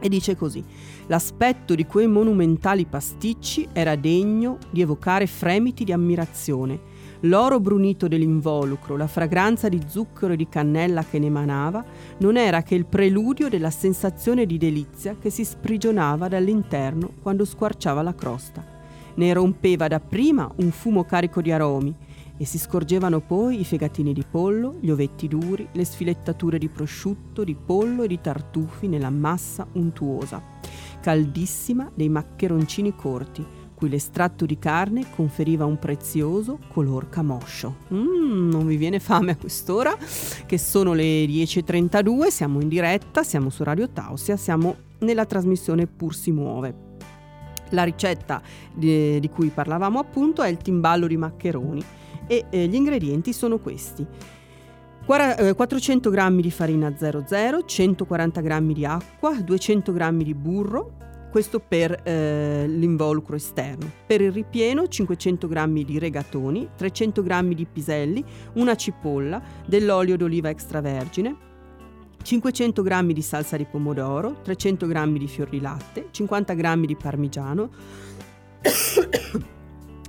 E 0.00 0.08
dice 0.08 0.34
così, 0.34 0.64
l'aspetto 1.06 1.76
di 1.76 1.86
quei 1.86 2.08
monumentali 2.08 2.84
pasticci 2.84 3.68
era 3.72 3.94
degno 3.94 4.58
di 4.70 4.80
evocare 4.80 5.28
fremiti 5.28 5.84
di 5.84 5.92
ammirazione. 5.92 6.90
L'oro 7.26 7.60
brunito 7.60 8.08
dell'involucro, 8.08 8.96
la 8.96 9.06
fragranza 9.06 9.68
di 9.68 9.80
zucchero 9.86 10.32
e 10.32 10.36
di 10.36 10.48
cannella 10.48 11.04
che 11.04 11.20
ne 11.20 11.26
emanava, 11.26 11.84
non 12.18 12.36
era 12.36 12.62
che 12.62 12.74
il 12.74 12.84
preludio 12.84 13.48
della 13.48 13.70
sensazione 13.70 14.44
di 14.44 14.58
delizia 14.58 15.14
che 15.16 15.30
si 15.30 15.44
sprigionava 15.44 16.26
dall'interno 16.26 17.12
quando 17.22 17.44
squarciava 17.44 18.02
la 18.02 18.14
crosta. 18.14 18.64
Ne 19.14 19.32
rompeva 19.32 19.86
dapprima 19.86 20.50
un 20.56 20.72
fumo 20.72 21.04
carico 21.04 21.40
di 21.40 21.52
aromi, 21.52 21.94
e 22.36 22.44
si 22.44 22.58
scorgevano 22.58 23.20
poi 23.20 23.60
i 23.60 23.64
fegatini 23.64 24.12
di 24.12 24.24
pollo, 24.28 24.78
gli 24.80 24.90
ovetti 24.90 25.28
duri, 25.28 25.68
le 25.70 25.84
sfilettature 25.84 26.58
di 26.58 26.68
prosciutto, 26.68 27.44
di 27.44 27.54
pollo 27.54 28.02
e 28.02 28.08
di 28.08 28.20
tartufi 28.20 28.88
nella 28.88 29.10
massa 29.10 29.64
untuosa, 29.74 30.42
caldissima 31.00 31.88
dei 31.94 32.08
maccheroncini 32.08 32.96
corti, 32.96 33.46
cui 33.82 33.90
l'estratto 33.90 34.46
di 34.46 34.60
carne 34.60 35.06
conferiva 35.10 35.64
un 35.64 35.76
prezioso 35.76 36.60
color 36.68 37.08
camoscio. 37.08 37.78
Mm, 37.92 38.48
non 38.48 38.64
vi 38.64 38.76
viene 38.76 39.00
fame 39.00 39.32
a 39.32 39.36
quest'ora, 39.36 39.96
che 40.46 40.56
sono 40.56 40.92
le 40.92 41.24
10.32, 41.24 42.28
siamo 42.28 42.60
in 42.60 42.68
diretta, 42.68 43.24
siamo 43.24 43.50
su 43.50 43.64
Radio 43.64 43.88
Tausia, 43.88 44.36
siamo 44.36 44.76
nella 45.00 45.26
trasmissione 45.26 45.88
Pur 45.88 46.14
si 46.14 46.30
muove. 46.30 46.90
La 47.70 47.82
ricetta 47.82 48.40
di, 48.72 49.18
di 49.18 49.28
cui 49.28 49.48
parlavamo 49.48 49.98
appunto 49.98 50.42
è 50.42 50.48
il 50.48 50.58
timballo 50.58 51.08
di 51.08 51.16
maccheroni 51.16 51.82
e 52.28 52.44
eh, 52.50 52.68
gli 52.68 52.76
ingredienti 52.76 53.32
sono 53.32 53.58
questi. 53.58 54.06
400 55.04 56.08
g 56.08 56.40
di 56.40 56.50
farina 56.52 56.94
00, 56.96 57.64
140 57.64 58.40
g 58.40 58.72
di 58.72 58.84
acqua, 58.84 59.34
200 59.34 59.92
g 59.92 60.10
di 60.22 60.34
burro, 60.34 60.92
questo 61.32 61.60
per 61.60 62.02
eh, 62.04 62.66
l'involucro 62.68 63.36
esterno. 63.36 63.90
Per 64.06 64.20
il 64.20 64.30
ripieno 64.30 64.86
500 64.86 65.48
g 65.48 65.82
di 65.82 65.98
regatoni, 65.98 66.68
300 66.76 67.22
g 67.22 67.54
di 67.54 67.64
piselli, 67.64 68.22
una 68.56 68.74
cipolla, 68.74 69.42
dell'olio 69.66 70.18
d'oliva 70.18 70.50
extravergine, 70.50 71.34
500 72.22 72.82
g 72.82 73.12
di 73.12 73.22
salsa 73.22 73.56
di 73.56 73.64
pomodoro, 73.64 74.42
300 74.42 74.86
g 74.86 75.16
di 75.16 75.26
fior 75.26 75.48
di 75.48 75.60
latte, 75.60 76.08
50 76.10 76.52
g 76.52 76.84
di 76.84 76.96
parmigiano, 76.96 77.70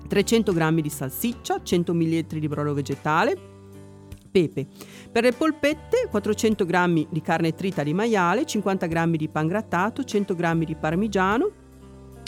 300 0.06 0.54
g 0.54 0.82
di 0.82 0.90
salsiccia, 0.90 1.64
100 1.64 1.94
ml 1.94 2.38
di 2.38 2.48
brodo 2.50 2.74
vegetale, 2.74 3.53
pepe. 4.34 4.66
Per 5.12 5.24
le 5.24 5.32
polpette 5.32 6.08
400 6.10 6.66
g 6.66 7.08
di 7.10 7.22
carne 7.22 7.54
trita 7.54 7.84
di 7.84 7.94
maiale, 7.94 8.46
50 8.46 8.88
g 8.88 9.16
di 9.16 9.30
pan 9.30 9.48
grattato, 9.48 10.04
100 10.04 10.36
g 10.36 10.66
di 10.66 10.76
parmigiano, 10.76 11.52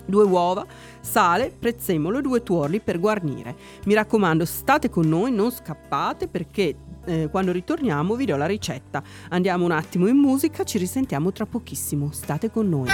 due 0.06 0.24
uova, 0.24 0.66
sale, 1.02 1.52
prezzemolo 1.58 2.20
e 2.20 2.22
due 2.22 2.44
tuorli 2.44 2.80
per 2.80 3.00
guarnire. 3.00 3.56
Mi 3.86 3.96
raccomando, 3.96 4.46
state 4.46 4.90
con 4.90 5.08
noi, 5.08 5.32
non 5.32 5.52
scappate 5.52 6.28
perché 6.28 6.76
eh, 7.06 7.28
quando 7.30 7.52
ritorniamo 7.52 8.16
vi 8.16 8.26
do 8.26 8.38
la 8.38 8.46
ricetta. 8.46 9.02
Andiamo 9.30 9.66
un 9.66 9.72
attimo 9.72 10.08
in 10.08 10.18
musica, 10.18 10.64
ci 10.64 10.78
risentiamo 10.78 11.32
tra 11.32 11.48
pochissimo. 11.48 12.12
State 12.12 12.52
con 12.52 12.70
noi. 12.70 12.90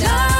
Ciao 0.00 0.33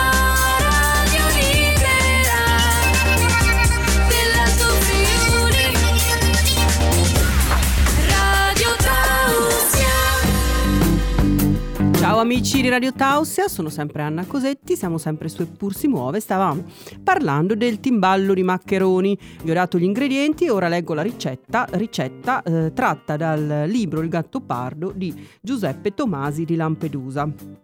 amici 12.25 12.63
di 12.63 12.71
Radio 12.71 12.91
Tausia, 12.95 13.49
sono 13.49 13.69
sempre 13.69 14.01
Anna 14.01 14.25
Cosetti, 14.25 14.77
siamo 14.77 14.97
sempre 14.97 15.29
su 15.29 15.43
Eppur 15.43 15.75
si 15.75 15.89
muove, 15.89 16.21
stavamo 16.21 16.65
parlando 17.03 17.55
del 17.55 17.81
timballo 17.81 18.33
di 18.33 18.43
maccheroni, 18.43 19.19
vi 19.43 19.51
ho 19.51 19.55
dato 19.55 19.79
gli 19.79 19.83
ingredienti 19.83 20.49
ora 20.49 20.69
leggo 20.69 20.95
la 20.95 21.03
ricetta, 21.03 21.67
ricetta 21.73 22.43
eh, 22.43 22.73
tratta 22.73 23.19
dal 23.19 23.65
libro 23.67 24.01
Il 24.01 24.09
gatto 24.09 24.41
pardo 24.41 24.91
di 24.97 25.15
Giuseppe 25.43 25.93
Tomasi 25.93 26.47
di 26.47 26.57
Lampedusa. 26.57 27.64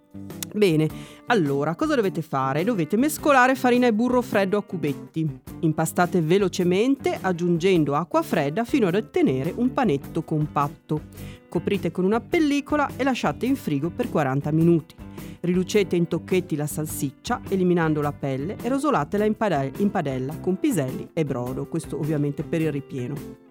Bene, 0.53 0.89
allora 1.27 1.77
cosa 1.77 1.95
dovete 1.95 2.23
fare? 2.23 2.65
Dovete 2.65 2.97
mescolare 2.97 3.55
farina 3.55 3.87
e 3.87 3.93
burro 3.93 4.21
freddo 4.21 4.59
a 4.59 4.63
cubetti. 4.63 5.41
Impastate 5.61 6.21
velocemente 6.21 7.17
aggiungendo 7.21 7.95
acqua 7.95 8.23
fredda 8.23 8.65
fino 8.65 8.89
ad 8.89 8.97
ottenere 8.97 9.53
un 9.57 9.73
panetto 9.73 10.23
compatto. 10.23 11.03
Coprite 11.49 11.93
con 11.93 12.05
una 12.05 12.21
pellicola 12.21 12.91
e 12.97 13.05
lasciate 13.05 13.47
in 13.47 13.55
frigo 13.55 13.91
per 13.91 14.11
40 14.11 14.51
minuti. 14.53 14.95
Riducete 15.41 15.97
in 15.97 16.09
tocchetti 16.09 16.57
la 16.57 16.67
salsiccia, 16.67 17.43
eliminando 17.49 18.01
la 18.01 18.13
pelle 18.13 18.57
e 18.61 18.69
rosolatela 18.69 19.25
in, 19.25 19.37
padella, 19.37 20.37
con 20.39 20.59
piselli 20.59 21.09
e 21.13 21.25
brodo, 21.25 21.67
questo 21.67 21.97
ovviamente 21.97 22.43
per 22.43 22.61
il 22.61 22.73
ripieno. 22.73 23.50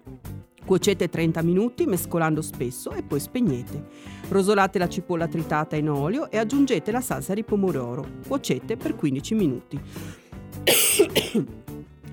Cuocete 0.64 1.08
30 1.08 1.42
minuti 1.42 1.86
mescolando 1.86 2.42
spesso 2.42 2.92
e 2.92 3.02
poi 3.02 3.20
spegnete. 3.20 3.84
Rosolate 4.28 4.78
la 4.78 4.88
cipolla 4.88 5.26
tritata 5.26 5.76
in 5.76 5.88
olio 5.88 6.30
e 6.30 6.38
aggiungete 6.38 6.92
la 6.92 7.00
salsa 7.00 7.34
di 7.34 7.42
pomodoro. 7.42 8.06
Cuocete 8.26 8.76
per 8.76 8.94
15 8.94 9.34
minuti. 9.34 9.80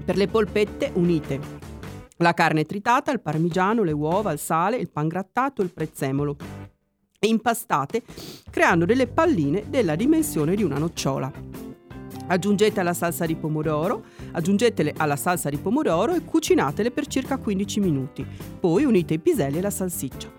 per 0.05 0.15
le 0.15 0.27
polpette 0.27 0.91
unite 0.95 1.65
la 2.17 2.33
carne 2.33 2.63
tritata, 2.63 3.11
il 3.11 3.19
parmigiano, 3.19 3.83
le 3.83 3.91
uova, 3.91 4.31
il 4.31 4.39
sale, 4.39 4.77
il 4.77 4.89
pan 4.89 5.07
grattato, 5.07 5.61
il 5.61 5.71
prezzemolo 5.71 6.35
e 7.19 7.27
impastate 7.27 8.01
creando 8.49 8.85
delle 8.85 9.07
palline 9.07 9.65
della 9.69 9.95
dimensione 9.95 10.55
di 10.55 10.63
una 10.63 10.79
nocciola. 10.79 11.31
Aggiungete 12.27 12.79
alla 12.79 12.93
salsa 12.93 13.25
di 13.25 13.35
pomodoro, 13.35 14.03
aggiungetele 14.31 14.93
alla 14.97 15.15
salsa 15.15 15.49
di 15.49 15.57
pomodoro 15.57 16.13
e 16.13 16.23
cucinatele 16.23 16.91
per 16.91 17.07
circa 17.07 17.37
15 17.37 17.79
minuti. 17.79 18.25
Poi 18.59 18.83
unite 18.83 19.15
i 19.15 19.19
piselli 19.19 19.57
e 19.57 19.61
la 19.61 19.69
salsiccia. 19.69 20.31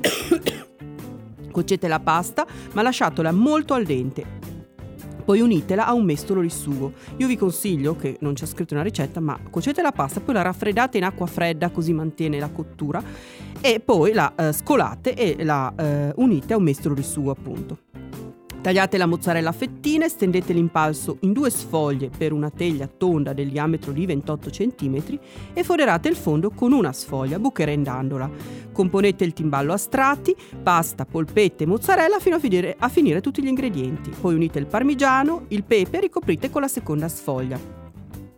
Cuocete 1.50 1.88
la 1.88 2.00
pasta, 2.00 2.46
ma 2.72 2.82
lasciatela 2.82 3.32
molto 3.32 3.74
al 3.74 3.84
dente 3.84 4.44
poi 5.24 5.40
unitela 5.40 5.86
a 5.86 5.94
un 5.94 6.04
mestolo 6.04 6.42
di 6.42 6.50
sugo. 6.50 6.92
Io 7.16 7.26
vi 7.26 7.36
consiglio, 7.36 7.96
che 7.96 8.18
non 8.20 8.34
c'è 8.34 8.46
scritto 8.46 8.74
una 8.74 8.82
ricetta, 8.82 9.20
ma 9.20 9.38
cuocete 9.50 9.80
la 9.80 9.92
pasta, 9.92 10.20
poi 10.20 10.34
la 10.34 10.42
raffreddate 10.42 10.98
in 10.98 11.04
acqua 11.04 11.26
fredda 11.26 11.70
così 11.70 11.92
mantiene 11.92 12.38
la 12.38 12.50
cottura 12.50 13.02
e 13.60 13.80
poi 13.80 14.12
la 14.12 14.34
eh, 14.36 14.52
scolate 14.52 15.14
e 15.14 15.42
la 15.42 15.72
eh, 15.76 16.12
unite 16.16 16.52
a 16.52 16.56
un 16.58 16.64
mestolo 16.64 16.94
di 16.94 17.02
sugo 17.02 17.30
appunto. 17.30 17.83
Tagliate 18.64 18.96
la 18.96 19.04
mozzarella 19.04 19.50
a 19.50 19.52
fettine, 19.52 20.08
stendete 20.08 20.54
l'impalso 20.54 21.18
in 21.20 21.34
due 21.34 21.50
sfoglie 21.50 22.08
per 22.08 22.32
una 22.32 22.48
teglia 22.48 22.86
tonda 22.88 23.34
del 23.34 23.50
diametro 23.50 23.92
di 23.92 24.06
28 24.06 24.48
cm 24.48 25.18
e 25.52 25.62
foderate 25.62 26.08
il 26.08 26.16
fondo 26.16 26.48
con 26.48 26.72
una 26.72 26.90
sfoglia, 26.90 27.38
bucherendandola. 27.38 28.30
Componete 28.72 29.22
il 29.22 29.34
timballo 29.34 29.74
a 29.74 29.76
strati, 29.76 30.34
pasta, 30.62 31.04
polpette 31.04 31.64
e 31.64 31.66
mozzarella 31.66 32.18
fino 32.20 32.36
a 32.36 32.38
finire, 32.38 32.74
a 32.78 32.88
finire 32.88 33.20
tutti 33.20 33.42
gli 33.42 33.48
ingredienti. 33.48 34.08
Poi 34.18 34.34
unite 34.34 34.60
il 34.60 34.66
parmigiano, 34.66 35.44
il 35.48 35.62
pepe 35.62 35.98
e 35.98 36.00
ricoprite 36.00 36.48
con 36.48 36.62
la 36.62 36.68
seconda 36.68 37.06
sfoglia. 37.08 37.83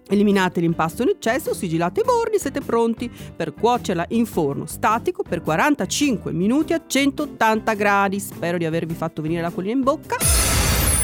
Eliminate 0.09 0.61
l'impasto 0.61 1.03
in 1.03 1.09
eccesso, 1.09 1.53
sigillate 1.55 2.01
i 2.01 2.05
bordi, 2.05 2.38
siete 2.38 2.61
pronti 2.61 3.11
per 3.11 3.53
cuocerla 3.55 4.07
in 4.11 4.27
forno 4.27 4.66
statico 4.66 5.23
per 5.23 5.42
45 5.42 6.33
minuti 6.33 6.73
a 6.73 6.83
180 6.87 7.75
gradi. 7.75 8.21
Spero 8.21 8.57
di 8.59 8.64
avervi 8.64 8.95
fatto 8.95 9.23
venire 9.23 9.40
l'acquolina 9.40 9.75
in 9.75 9.83
bocca. 9.83 10.16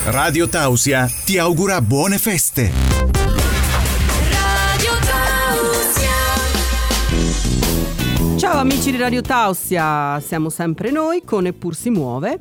Radio 0.07 0.49
Tausia 0.49 1.09
ti 1.25 1.38
augura 1.38 1.81
buone 1.81 2.19
feste. 2.19 3.21
Ciao 8.53 8.61
amici 8.61 8.91
di 8.91 8.99
Radio 8.99 9.23
Tausia, 9.23 10.21
siamo 10.21 10.51
sempre 10.51 10.91
noi 10.91 11.23
con 11.25 11.47
Eppur 11.47 11.75
si 11.75 11.88
muove 11.88 12.38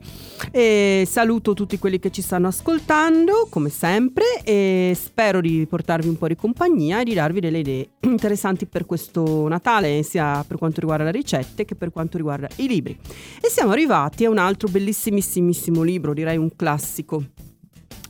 e 0.51 1.07
saluto 1.09 1.53
tutti 1.53 1.79
quelli 1.79 1.99
che 1.99 2.11
ci 2.11 2.21
stanno 2.21 2.49
ascoltando 2.49 3.47
come 3.49 3.69
sempre 3.69 4.41
e 4.43 4.91
spero 4.93 5.39
di 5.39 5.65
portarvi 5.65 6.09
un 6.09 6.17
po' 6.17 6.27
di 6.27 6.35
compagnia 6.35 6.99
e 6.99 7.05
di 7.05 7.13
darvi 7.13 7.39
delle 7.39 7.59
idee 7.59 7.91
interessanti 8.01 8.65
per 8.65 8.85
questo 8.85 9.47
Natale 9.47 10.03
sia 10.03 10.43
per 10.45 10.57
quanto 10.57 10.81
riguarda 10.81 11.05
le 11.05 11.11
ricette 11.11 11.63
che 11.63 11.75
per 11.75 11.91
quanto 11.91 12.17
riguarda 12.17 12.49
i 12.57 12.67
libri. 12.67 12.99
E 13.41 13.49
siamo 13.49 13.71
arrivati 13.71 14.25
a 14.25 14.29
un 14.29 14.37
altro 14.37 14.67
bellissimissimissimo 14.67 15.81
libro, 15.81 16.13
direi 16.13 16.35
un 16.35 16.53
classico 16.53 17.23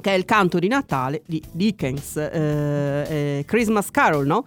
che 0.01 0.09
è 0.09 0.15
il 0.15 0.25
canto 0.25 0.57
di 0.57 0.67
Natale 0.67 1.21
di 1.27 1.39
Dickens, 1.51 2.17
eh, 2.17 2.31
eh, 3.07 3.43
Christmas 3.45 3.91
Carol, 3.91 4.25
no? 4.25 4.45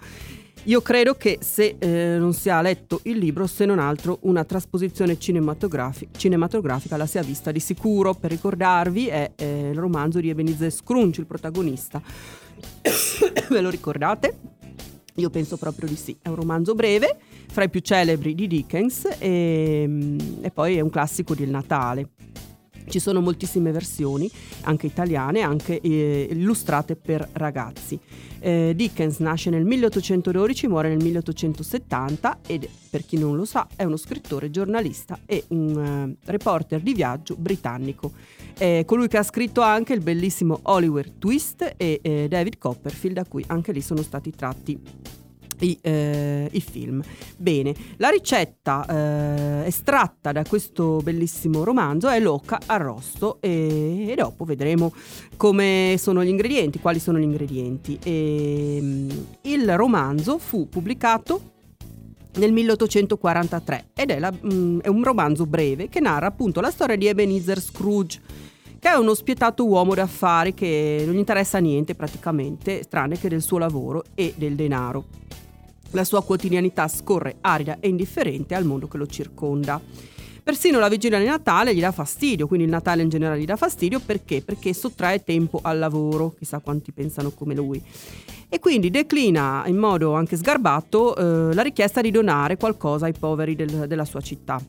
Io 0.66 0.80
credo 0.80 1.14
che 1.14 1.38
se 1.42 1.76
eh, 1.78 2.16
non 2.18 2.32
si 2.32 2.48
ha 2.48 2.62
letto 2.62 3.00
il 3.02 3.18
libro, 3.18 3.46
se 3.46 3.66
non 3.66 3.78
altro 3.78 4.18
una 4.22 4.44
trasposizione 4.44 5.18
cinematografi- 5.18 6.08
cinematografica 6.16 6.96
la 6.96 7.04
si 7.04 7.18
è 7.18 7.22
vista 7.22 7.52
di 7.52 7.60
sicuro. 7.60 8.14
Per 8.14 8.30
ricordarvi 8.30 9.08
è 9.08 9.32
eh, 9.36 9.70
il 9.72 9.78
romanzo 9.78 10.20
di 10.20 10.30
Ebenezer 10.30 10.72
Scrunch, 10.72 11.18
il 11.18 11.26
protagonista. 11.26 12.00
Ve 13.50 13.60
lo 13.60 13.68
ricordate? 13.68 14.38
Io 15.16 15.28
penso 15.28 15.58
proprio 15.58 15.86
di 15.86 15.96
sì. 15.96 16.16
È 16.22 16.28
un 16.28 16.36
romanzo 16.36 16.74
breve, 16.74 17.18
fra 17.50 17.64
i 17.64 17.68
più 17.68 17.80
celebri 17.80 18.34
di 18.34 18.46
Dickens 18.46 19.06
e, 19.18 20.16
e 20.40 20.50
poi 20.50 20.78
è 20.78 20.80
un 20.80 20.88
classico 20.88 21.34
del 21.34 21.50
Natale. 21.50 22.08
Ci 22.86 22.98
sono 22.98 23.20
moltissime 23.20 23.72
versioni, 23.72 24.30
anche 24.62 24.86
italiane, 24.86 25.40
anche 25.40 25.80
eh, 25.80 26.28
illustrate 26.30 26.96
per 26.96 27.28
ragazzi. 27.32 27.98
Eh, 28.40 28.72
Dickens 28.76 29.18
nasce 29.18 29.50
nel 29.50 29.64
1812, 29.64 30.68
muore 30.68 30.88
nel 30.90 31.02
1870 31.02 32.40
ed, 32.46 32.68
per 32.90 33.04
chi 33.04 33.18
non 33.18 33.36
lo 33.36 33.44
sa, 33.44 33.66
è 33.74 33.84
uno 33.84 33.96
scrittore, 33.96 34.50
giornalista 34.50 35.18
e 35.24 35.44
un 35.48 36.16
eh, 36.22 36.30
reporter 36.30 36.80
di 36.80 36.92
viaggio 36.92 37.36
britannico. 37.36 38.12
È 38.56 38.84
colui 38.86 39.08
che 39.08 39.16
ha 39.16 39.22
scritto 39.22 39.62
anche 39.62 39.94
il 39.94 40.00
bellissimo 40.00 40.60
Oliver 40.64 41.10
Twist 41.10 41.74
e 41.76 42.00
eh, 42.02 42.28
David 42.28 42.58
Copperfield, 42.58 43.16
da 43.16 43.24
cui 43.24 43.42
anche 43.48 43.72
lì 43.72 43.80
sono 43.80 44.02
stati 44.02 44.30
tratti 44.30 44.78
i, 45.60 45.78
eh, 45.80 46.48
i, 46.50 46.60
film. 46.60 47.02
Bene, 47.36 47.74
la 47.96 48.08
ricetta 48.08 48.84
eh, 48.88 49.66
estratta 49.66 50.32
da 50.32 50.44
questo 50.44 51.00
bellissimo 51.02 51.64
romanzo 51.64 52.08
è 52.08 52.18
l'oca 52.20 52.60
arrosto 52.66 53.38
e, 53.40 54.06
e, 54.08 54.14
dopo 54.14 54.44
vedremo 54.44 54.92
come 55.36 55.96
sono 55.98 56.24
gli 56.24 56.28
ingredienti, 56.28 56.80
quali 56.80 56.98
sono 56.98 57.18
gli 57.18 57.22
ingredienti. 57.22 57.98
E, 58.02 58.78
mm, 58.80 59.10
il 59.42 59.76
romanzo 59.76 60.38
fu 60.38 60.68
pubblicato 60.68 61.52
nel 62.36 62.52
1843 62.52 63.90
ed 63.94 64.10
è, 64.10 64.18
la, 64.18 64.32
mh, 64.32 64.80
è 64.80 64.88
un 64.88 65.04
romanzo 65.04 65.46
breve 65.46 65.88
che 65.88 66.00
narra 66.00 66.26
appunto 66.26 66.60
la 66.60 66.70
storia 66.70 66.96
di 66.96 67.06
Ebenezer 67.06 67.60
Scrooge 67.60 68.20
che 68.84 68.90
è 68.90 68.96
uno 68.96 69.14
spietato 69.14 69.66
uomo 69.66 69.94
d'affari 69.94 70.52
che 70.52 71.04
non 71.06 71.14
gli 71.14 71.18
interessa 71.18 71.56
niente 71.56 71.94
praticamente, 71.94 72.84
tranne 72.86 73.18
che 73.18 73.30
del 73.30 73.40
suo 73.40 73.56
lavoro 73.56 74.04
e 74.14 74.34
del 74.36 74.56
denaro. 74.56 75.06
La 75.94 76.02
sua 76.02 76.24
quotidianità 76.24 76.88
scorre 76.88 77.36
arida 77.40 77.78
e 77.78 77.86
indifferente 77.86 78.56
al 78.56 78.64
mondo 78.64 78.88
che 78.88 78.96
lo 78.96 79.06
circonda. 79.06 79.80
Persino 80.42 80.80
la 80.80 80.88
vigilia 80.88 81.20
di 81.20 81.24
Natale 81.24 81.72
gli 81.72 81.80
dà 81.80 81.92
fastidio, 81.92 82.48
quindi 82.48 82.66
il 82.66 82.72
Natale 82.72 83.02
in 83.02 83.08
generale 83.08 83.40
gli 83.40 83.44
dà 83.44 83.54
fastidio 83.54 84.00
perché? 84.00 84.42
Perché 84.42 84.74
sottrae 84.74 85.22
tempo 85.22 85.60
al 85.62 85.78
lavoro, 85.78 86.34
chissà 86.36 86.58
quanti 86.58 86.92
pensano 86.92 87.30
come 87.30 87.54
lui. 87.54 87.80
E 88.48 88.58
quindi 88.58 88.90
declina 88.90 89.62
in 89.66 89.76
modo 89.76 90.14
anche 90.14 90.36
sgarbato 90.36 91.14
eh, 91.14 91.54
la 91.54 91.62
richiesta 91.62 92.00
di 92.00 92.10
donare 92.10 92.56
qualcosa 92.56 93.06
ai 93.06 93.14
poveri 93.14 93.54
del, 93.54 93.86
della 93.86 94.04
sua 94.04 94.20
città. 94.20 94.60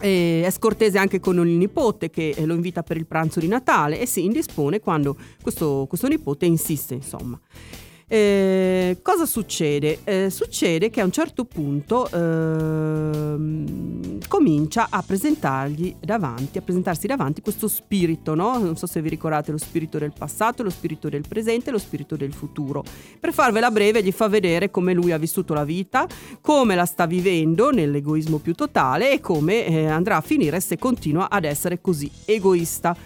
E 0.00 0.42
è 0.44 0.50
scortese 0.50 0.98
anche 0.98 1.20
con 1.20 1.38
il 1.38 1.54
nipote 1.54 2.10
che 2.10 2.34
lo 2.44 2.52
invita 2.52 2.82
per 2.82 2.96
il 2.96 3.06
pranzo 3.06 3.38
di 3.38 3.46
Natale 3.46 4.00
e 4.00 4.06
si 4.06 4.24
indispone 4.24 4.80
quando 4.80 5.16
questo, 5.40 5.86
questo 5.88 6.08
nipote 6.08 6.46
insiste, 6.46 6.94
insomma. 6.94 7.40
Eh, 8.08 8.98
cosa 9.02 9.26
succede? 9.26 9.98
Eh, 10.04 10.30
succede 10.30 10.90
che 10.90 11.00
a 11.00 11.04
un 11.04 11.10
certo 11.10 11.44
punto 11.44 12.08
eh, 12.08 13.36
comincia 14.28 14.86
a 14.88 15.02
presentargli 15.02 15.96
davanti, 15.98 16.58
a 16.58 16.60
presentarsi 16.60 17.08
davanti 17.08 17.40
questo 17.40 17.66
spirito, 17.66 18.36
no? 18.36 18.58
Non 18.58 18.76
so 18.76 18.86
se 18.86 19.02
vi 19.02 19.08
ricordate 19.08 19.50
lo 19.50 19.58
spirito 19.58 19.98
del 19.98 20.12
passato, 20.16 20.62
lo 20.62 20.70
spirito 20.70 21.08
del 21.08 21.24
presente 21.26 21.70
e 21.70 21.72
lo 21.72 21.78
spirito 21.78 22.14
del 22.14 22.32
futuro. 22.32 22.84
Per 23.18 23.32
farvela 23.32 23.72
breve 23.72 24.04
gli 24.04 24.12
fa 24.12 24.28
vedere 24.28 24.70
come 24.70 24.94
lui 24.94 25.10
ha 25.10 25.18
vissuto 25.18 25.52
la 25.52 25.64
vita, 25.64 26.06
come 26.40 26.76
la 26.76 26.86
sta 26.86 27.06
vivendo 27.06 27.70
nell'egoismo 27.70 28.38
più 28.38 28.54
totale 28.54 29.10
e 29.10 29.20
come 29.20 29.66
eh, 29.66 29.86
andrà 29.86 30.18
a 30.18 30.20
finire 30.20 30.60
se 30.60 30.78
continua 30.78 31.28
ad 31.28 31.42
essere 31.42 31.80
così 31.80 32.08
egoista. 32.24 32.96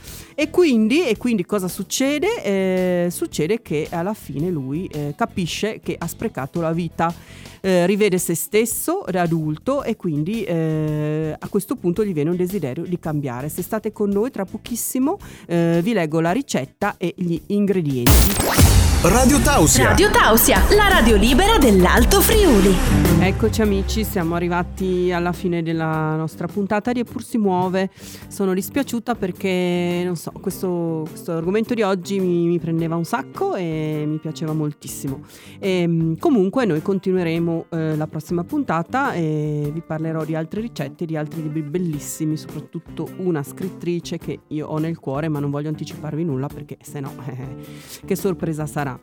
E 0.41 0.49
quindi, 0.49 1.07
e 1.07 1.19
quindi 1.19 1.45
cosa 1.45 1.69
succede? 1.69 2.43
Eh, 2.43 3.09
succede 3.11 3.61
che 3.61 3.89
alla 3.91 4.15
fine 4.15 4.49
lui 4.49 4.87
eh, 4.87 5.13
capisce 5.15 5.81
che 5.81 5.97
ha 5.99 6.07
sprecato 6.07 6.63
la 6.63 6.73
vita, 6.73 7.13
eh, 7.61 7.85
rivede 7.85 8.17
se 8.17 8.35
stesso 8.35 9.05
da 9.11 9.21
adulto 9.21 9.83
e 9.83 9.97
quindi 9.97 10.43
eh, 10.45 11.37
a 11.39 11.49
questo 11.49 11.77
punto 11.77 12.03
gli 12.07 12.15
viene 12.15 12.31
un 12.31 12.37
desiderio 12.37 12.85
di 12.85 12.99
cambiare. 12.99 13.51
Se 13.51 13.61
state 13.61 13.93
con 13.93 14.09
noi 14.09 14.31
tra 14.31 14.47
pochissimo 14.47 15.19
eh, 15.47 15.81
vi 15.83 15.93
leggo 15.93 16.21
la 16.21 16.33
ricetta 16.33 16.95
e 16.97 17.13
gli 17.19 17.39
ingredienti. 17.49 18.80
Radio 19.03 19.39
Tausia. 19.41 19.89
Radio 19.89 20.11
Tausia, 20.11 20.61
la 20.77 20.89
radio 20.89 21.17
libera 21.17 21.57
dell'Alto 21.57 22.21
Friuli. 22.21 23.09
Eccoci 23.19 23.63
amici, 23.63 24.05
siamo 24.05 24.35
arrivati 24.35 25.11
alla 25.11 25.33
fine 25.33 25.63
della 25.63 26.17
nostra 26.17 26.47
puntata 26.47 26.93
di 26.93 27.01
Eppur 27.01 27.23
si 27.23 27.39
muove. 27.39 27.89
Sono 28.29 28.53
dispiaciuta 28.53 29.15
perché, 29.15 30.03
non 30.05 30.17
so, 30.17 30.33
questo, 30.33 31.07
questo 31.09 31.33
argomento 31.33 31.73
di 31.73 31.81
oggi 31.81 32.21
mi, 32.21 32.47
mi, 32.47 32.59
prendeva 32.59 32.97
un 32.97 33.05
sacco 33.05 33.55
e 33.55 34.05
mi 34.07 34.19
piaceva 34.19 34.53
moltissimo. 34.53 35.23
E, 35.59 35.81
ehm, 35.81 36.19
comunque 36.19 36.67
noi 36.67 36.83
continueremo 36.83 37.67
eh, 37.71 37.97
la 37.97 38.07
prossima 38.07 38.45
puntata 38.45 39.15
e 39.15 39.71
vi 39.73 39.81
parlerò 39.81 40.25
di 40.25 40.35
altre 40.35 40.61
ricette, 40.61 41.07
di 41.07 41.17
altri 41.17 41.43
libri 41.43 41.63
bellissimi, 41.63 42.37
soprattutto 42.37 43.09
una 43.17 43.43
scrittrice 43.43 44.19
che 44.19 44.41
io 44.49 44.67
ho 44.67 44.79
nel 44.79 44.99
cuore 44.99 45.29
ma 45.29 45.41
non 45.41 45.51
voglio 45.51 45.69
anticiparvi 45.69 46.25
nulla 46.25 46.49
perché 46.49 46.77
se 46.83 47.01
no 47.01 47.15
eh, 47.27 47.57
che 48.05 48.17
sorpresa 48.17 48.67
sarà 48.67 48.90
sarà. 48.91 48.99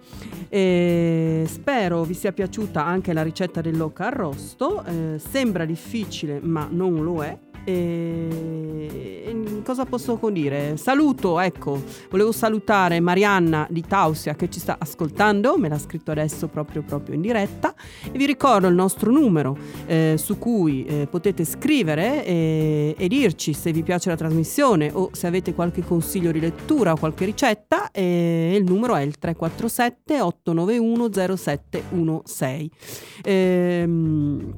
E 0.50 1.46
spero 1.48 2.04
vi 2.04 2.14
sia 2.14 2.32
piaciuta 2.32 2.84
anche 2.84 3.14
la 3.14 3.22
ricetta 3.22 3.62
dell'oca 3.62 4.08
arrosto, 4.08 4.84
eh, 4.84 5.20
sembra 5.20 5.66
difficile 5.66 6.40
ma 6.42 6.68
non 6.70 7.04
lo 7.04 7.24
è 7.24 7.38
e, 7.68 9.62
cosa 9.66 9.84
posso 9.84 10.18
dire? 10.32 10.78
Saluto, 10.78 11.42
ecco, 11.42 11.84
volevo 12.10 12.32
salutare 12.32 13.02
Marianna 13.02 13.68
di 13.70 13.84
Tausia 13.86 14.34
che 14.36 14.50
ci 14.50 14.62
sta 14.62 14.78
ascoltando, 14.80 15.58
me 15.58 15.68
l'ha 15.68 15.78
scritto 15.78 16.12
adesso 16.12 16.48
proprio, 16.48 16.84
proprio 16.84 17.16
in 17.16 17.22
diretta 17.22 17.74
e 18.10 18.18
vi 18.18 18.26
ricordo 18.26 18.68
il 18.68 18.76
nostro 18.76 19.12
numero 19.12 19.58
eh, 19.86 20.16
su 20.18 20.38
cui 20.38 20.86
eh, 20.86 21.08
potete 21.10 21.44
scrivere 21.44 22.26
e, 22.26 22.96
e, 22.98 23.08
dirci 23.10 23.52
se 23.52 23.74
vi 23.74 23.84
piace 23.84 24.08
la 24.08 24.16
trasmissione 24.16 24.90
o 24.94 25.10
se 25.12 25.28
avete 25.28 25.54
qualche 25.54 25.84
consiglio 25.84 26.32
di 26.32 26.40
lettura 26.40 26.94
o 26.94 26.98
qualche 26.98 27.26
ricetta 27.26 27.92
e 27.92 28.56
il 28.56 28.64
numero 28.64 28.96
è 28.96 29.02
il 29.02 29.18
347 29.18 30.22
891 30.22 31.36
0716. 31.36 32.72
Ehm, 33.24 34.54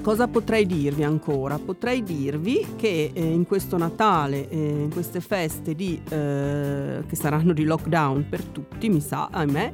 cosa 0.00 0.28
potrei 0.28 0.64
dirvi 0.66 1.04
ancora? 1.04 1.58
Potrei 1.58 2.02
dirvi 2.02 2.66
che 2.76 3.10
eh, 3.12 3.22
in 3.22 3.46
questo 3.46 3.76
Natale, 3.76 4.48
eh, 4.48 4.56
in 4.56 4.90
queste 4.90 5.20
feste 5.20 5.74
di, 5.74 6.00
eh, 6.08 7.02
che 7.06 7.16
saranno 7.16 7.52
di 7.52 7.64
lockdown 7.64 8.26
per 8.28 8.44
tutti, 8.44 8.88
mi 8.88 9.00
sa, 9.00 9.28
ahimè, 9.30 9.72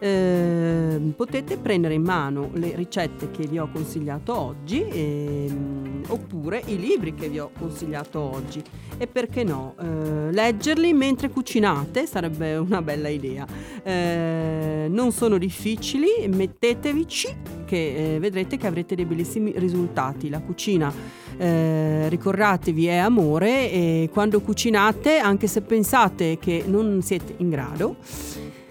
ehm, 0.00 1.12
potete 1.12 1.56
prendere 1.56 1.94
in 1.94 2.02
mano 2.02 2.50
le 2.54 2.74
ricette 2.74 3.30
che 3.30 3.46
vi 3.46 3.58
ho 3.58 3.68
consigliato 3.70 4.36
oggi 4.36 4.84
ehm, 4.88 6.02
oppure 6.08 6.62
i 6.66 6.78
libri 6.78 7.14
che 7.14 7.28
vi 7.28 7.38
ho 7.38 7.50
consigliato 7.56 8.18
oggi 8.18 8.62
e 8.96 9.06
perché 9.06 9.44
no, 9.44 9.74
eh, 9.80 10.32
leggerli 10.32 10.92
mentre 10.92 11.30
cucinate 11.30 12.06
sarebbe 12.06 12.56
una 12.56 12.82
bella 12.82 13.08
idea. 13.08 13.46
Eh, 13.84 14.86
non 14.90 15.12
sono 15.12 15.38
difficili, 15.38 16.26
mettetevici 16.28 17.57
che 17.68 18.14
eh, 18.14 18.18
vedrete 18.18 18.56
che 18.56 18.66
avrete 18.66 18.94
dei 18.94 19.04
bellissimi 19.04 19.52
risultati. 19.56 20.30
La 20.30 20.40
cucina, 20.40 20.90
eh, 21.36 22.08
ricordatevi, 22.08 22.86
è 22.86 22.96
amore 22.96 23.70
e 23.70 24.08
quando 24.10 24.40
cucinate, 24.40 25.18
anche 25.18 25.46
se 25.46 25.60
pensate 25.60 26.38
che 26.38 26.64
non 26.66 27.02
siete 27.02 27.34
in 27.36 27.50
grado, 27.50 27.96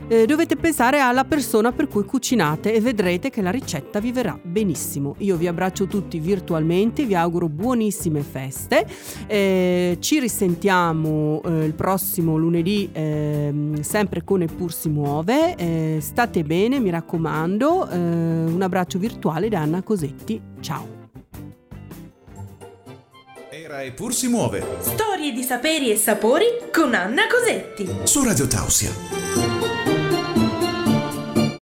eh, 0.08 0.26
dovete 0.26 0.56
pensare 0.56 1.00
alla 1.00 1.26
persona 1.26 1.72
per 1.72 1.88
cui 1.88 2.04
cucinate 2.04 2.74
e 2.74 2.82
vedrete 2.82 3.30
che 3.30 3.42
la 3.42 3.52
ricetta 3.52 4.00
vi 4.00 4.12
verrà 4.12 4.40
benissimo. 4.42 5.16
Io 5.20 5.36
vi 5.36 5.48
abbraccio 5.48 5.86
tutti 5.86 6.20
virtualmente, 6.20 7.06
vi 7.06 7.16
auguro 7.16 7.50
buonissime 7.50 8.22
feste, 8.22 8.86
eh, 9.28 9.98
ci 10.00 10.20
risentiamo 10.20 11.42
eh, 11.44 11.66
il 11.66 11.74
prossimo 11.74 12.38
lunedì 12.38 12.90
ehm, 12.92 13.82
sempre 13.82 14.24
con 14.24 14.42
Eppur 14.42 14.74
si 14.74 14.90
muove, 14.90 15.56
eh, 15.56 15.98
state 16.02 16.44
bene 16.44 16.80
mi 16.80 16.90
raccomando, 16.90 17.90
eh, 17.90 17.98
un 17.98 18.62
abbraccio 18.62 19.00
virtuale 19.00 19.50
da 19.50 19.60
Anna 19.60 19.82
Cosetti, 19.82 20.42
ciao! 20.60 21.06
Era 23.50 23.84
Eppur 23.84 24.14
si 24.14 24.28
muove 24.28 24.64
Storie 24.80 25.34
di 25.34 25.44
saperi 25.44 25.92
e 25.92 25.98
sapori 25.98 26.46
con 26.72 26.94
Anna 26.94 27.24
Cosetti. 27.28 27.90
su 28.04 28.24
Radio 28.24 28.48
Tausia. 28.48 29.57